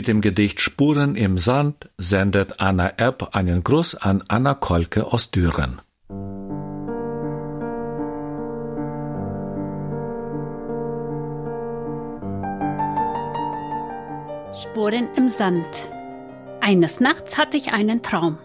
Mit 0.00 0.08
dem 0.08 0.22
Gedicht 0.22 0.62
Spuren 0.62 1.14
im 1.14 1.36
Sand 1.36 1.90
sendet 1.98 2.58
Anna 2.58 2.94
Epp 2.96 3.36
einen 3.36 3.62
Gruß 3.62 3.96
an 3.96 4.24
Anna 4.28 4.54
Kolke 4.54 5.04
aus 5.04 5.30
Düren. 5.30 5.82
Spuren 14.54 15.10
im 15.16 15.28
Sand. 15.28 15.66
Eines 16.62 17.00
Nachts 17.00 17.36
hatte 17.36 17.58
ich 17.58 17.74
einen 17.74 18.00
Traum. 18.00 18.38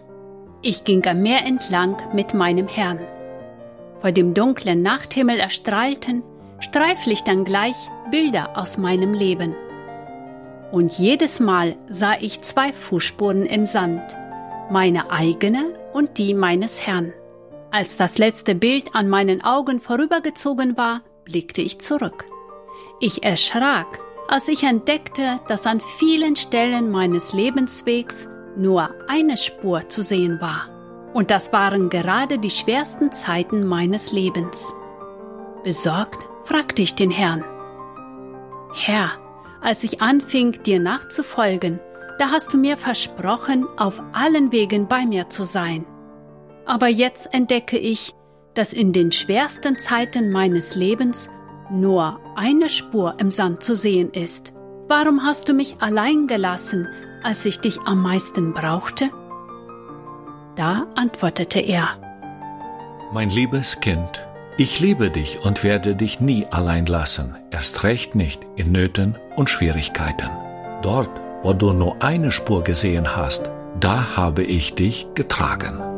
Ich 0.60 0.84
ging 0.84 1.06
am 1.06 1.22
Meer 1.22 1.46
entlang 1.46 1.96
mit 2.12 2.34
meinem 2.34 2.68
Herrn. 2.68 2.98
Vor 4.02 4.12
dem 4.12 4.34
dunklen 4.34 4.82
Nachthimmel 4.82 5.38
erstrahlten, 5.38 6.22
Streiflichtern 6.60 7.46
gleich, 7.46 7.76
Bilder 8.10 8.58
aus 8.58 8.76
meinem 8.76 9.14
Leben. 9.14 9.54
Und 10.72 10.98
jedes 10.98 11.40
Mal 11.40 11.76
sah 11.88 12.14
ich 12.18 12.42
zwei 12.42 12.72
Fußspuren 12.72 13.46
im 13.46 13.66
Sand, 13.66 14.02
meine 14.70 15.10
eigene 15.10 15.74
und 15.92 16.18
die 16.18 16.34
meines 16.34 16.86
Herrn. 16.86 17.12
Als 17.70 17.96
das 17.96 18.18
letzte 18.18 18.54
Bild 18.54 18.94
an 18.94 19.08
meinen 19.08 19.42
Augen 19.42 19.80
vorübergezogen 19.80 20.76
war, 20.76 21.02
blickte 21.24 21.62
ich 21.62 21.80
zurück. 21.80 22.24
Ich 23.00 23.22
erschrak, 23.22 23.98
als 24.28 24.48
ich 24.48 24.64
entdeckte, 24.64 25.40
dass 25.48 25.66
an 25.66 25.80
vielen 25.80 26.36
Stellen 26.36 26.90
meines 26.90 27.32
Lebenswegs 27.32 28.28
nur 28.56 28.90
eine 29.08 29.36
Spur 29.36 29.88
zu 29.88 30.02
sehen 30.02 30.40
war. 30.40 30.68
Und 31.12 31.30
das 31.30 31.52
waren 31.52 31.88
gerade 31.90 32.38
die 32.38 32.50
schwersten 32.50 33.12
Zeiten 33.12 33.66
meines 33.66 34.12
Lebens. 34.12 34.74
Besorgt 35.62 36.28
fragte 36.44 36.82
ich 36.82 36.94
den 36.94 37.10
Herrn. 37.10 37.44
Herr, 38.74 39.12
als 39.66 39.82
ich 39.82 40.00
anfing, 40.00 40.62
dir 40.62 40.78
nachzufolgen, 40.78 41.80
da 42.20 42.30
hast 42.30 42.54
du 42.54 42.56
mir 42.56 42.76
versprochen, 42.76 43.66
auf 43.76 44.00
allen 44.12 44.52
Wegen 44.52 44.86
bei 44.86 45.04
mir 45.04 45.28
zu 45.28 45.44
sein. 45.44 45.84
Aber 46.66 46.86
jetzt 46.86 47.34
entdecke 47.34 47.76
ich, 47.76 48.12
dass 48.54 48.72
in 48.72 48.92
den 48.92 49.10
schwersten 49.10 49.76
Zeiten 49.76 50.30
meines 50.30 50.76
Lebens 50.76 51.30
nur 51.68 52.20
eine 52.36 52.68
Spur 52.68 53.16
im 53.18 53.32
Sand 53.32 53.64
zu 53.64 53.74
sehen 53.74 54.12
ist. 54.12 54.52
Warum 54.86 55.24
hast 55.24 55.48
du 55.48 55.52
mich 55.52 55.78
allein 55.80 56.28
gelassen, 56.28 56.86
als 57.24 57.44
ich 57.44 57.58
dich 57.58 57.80
am 57.80 58.02
meisten 58.02 58.54
brauchte? 58.54 59.10
Da 60.54 60.86
antwortete 60.94 61.58
er. 61.58 61.88
Mein 63.12 63.30
liebes 63.30 63.80
Kind, 63.80 64.25
ich 64.58 64.80
liebe 64.80 65.10
dich 65.10 65.40
und 65.44 65.62
werde 65.62 65.94
dich 65.94 66.20
nie 66.20 66.46
allein 66.50 66.86
lassen, 66.86 67.36
erst 67.50 67.84
recht 67.84 68.14
nicht 68.14 68.40
in 68.56 68.72
Nöten 68.72 69.14
und 69.36 69.50
Schwierigkeiten. 69.50 70.30
Dort, 70.80 71.10
wo 71.42 71.52
du 71.52 71.74
nur 71.74 72.02
eine 72.02 72.30
Spur 72.30 72.64
gesehen 72.64 73.14
hast, 73.14 73.50
da 73.78 74.16
habe 74.16 74.44
ich 74.44 74.74
dich 74.74 75.08
getragen. 75.14 75.95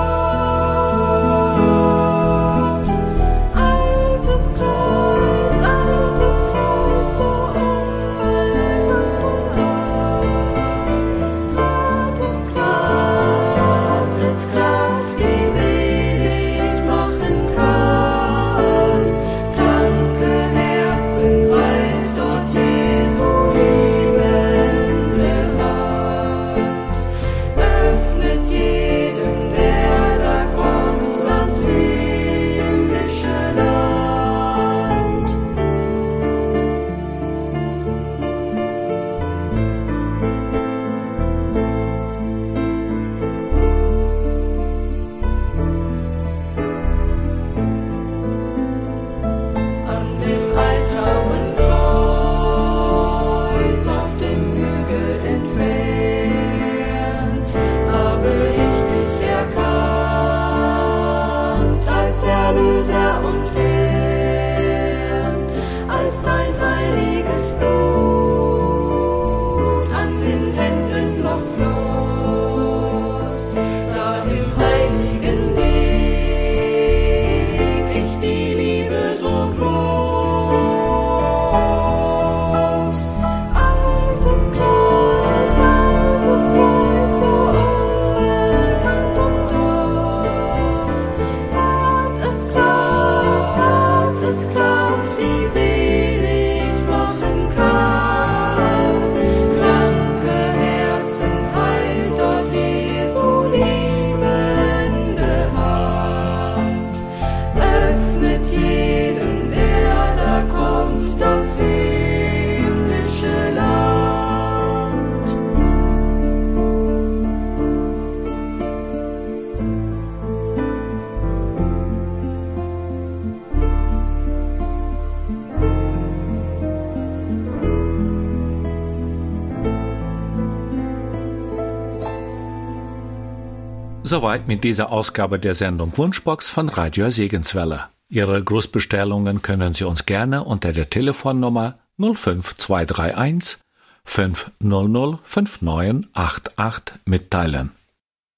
Soweit 134.13 134.47
mit 134.47 134.63
dieser 134.63 134.93
Ausgabe 134.93 135.39
der 135.39 135.55
Sendung 135.55 135.97
Wunschbox 135.97 136.51
von 136.51 136.69
Radio 136.69 137.09
Segenswelle. 137.09 137.89
Ihre 138.11 138.45
Grußbestellungen 138.45 139.41
können 139.41 139.73
Sie 139.73 139.85
uns 139.85 140.05
gerne 140.05 140.45
unter 140.45 140.73
der 140.73 140.91
Telefonnummer 140.91 141.79
05231 141.97 143.57
500 144.05 145.19
5988 145.19 146.97
mitteilen. 147.07 147.71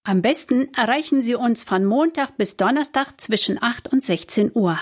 Am 0.05 0.23
besten 0.23 0.73
erreichen 0.75 1.23
Sie 1.23 1.35
uns 1.35 1.65
von 1.65 1.85
Montag 1.85 2.37
bis 2.37 2.57
Donnerstag 2.57 3.21
zwischen 3.21 3.61
8 3.61 3.93
und 3.93 4.05
16 4.05 4.53
Uhr. 4.55 4.79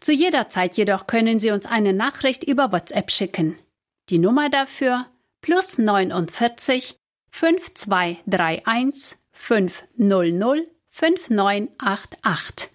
Zu 0.00 0.10
jeder 0.10 0.48
Zeit 0.48 0.76
jedoch 0.76 1.06
können 1.06 1.38
Sie 1.38 1.52
uns 1.52 1.64
eine 1.64 1.92
Nachricht 1.92 2.42
über 2.42 2.72
WhatsApp 2.72 3.12
schicken. 3.12 3.56
Die 4.10 4.18
Nummer 4.18 4.50
dafür 4.50 5.06
plus 5.42 5.78
49 5.78 6.96
5231 7.30 9.17
500 9.38 10.66
5988. 10.90 12.70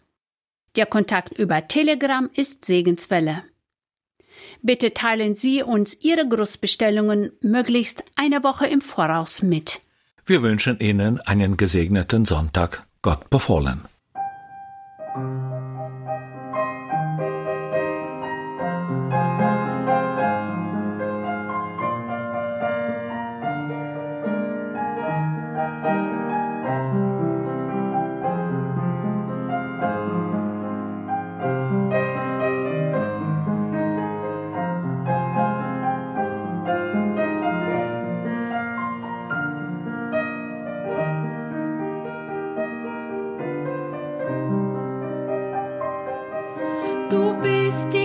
Der 0.76 0.86
Kontakt 0.88 1.38
über 1.38 1.68
Telegram 1.68 2.30
ist 2.34 2.66
Segenswelle. 2.66 3.44
Bitte 4.62 4.94
teilen 4.94 5.36
Sie 5.36 5.62
uns 5.62 6.02
Ihre 6.02 6.28
Großbestellungen 6.28 7.32
möglichst 7.42 8.04
eine 8.16 8.44
Woche 8.44 8.66
im 8.68 8.82
Voraus 8.82 9.44
mit. 9.44 9.82
Wir 10.26 10.42
wünschen 10.42 10.80
Ihnen 10.80 11.20
einen 11.22 11.58
gesegneten 11.58 12.26
Sonntag. 12.26 12.88
Gott 13.02 13.30
befohlen. 13.30 13.86
be 47.42 47.72
still. 47.72 48.03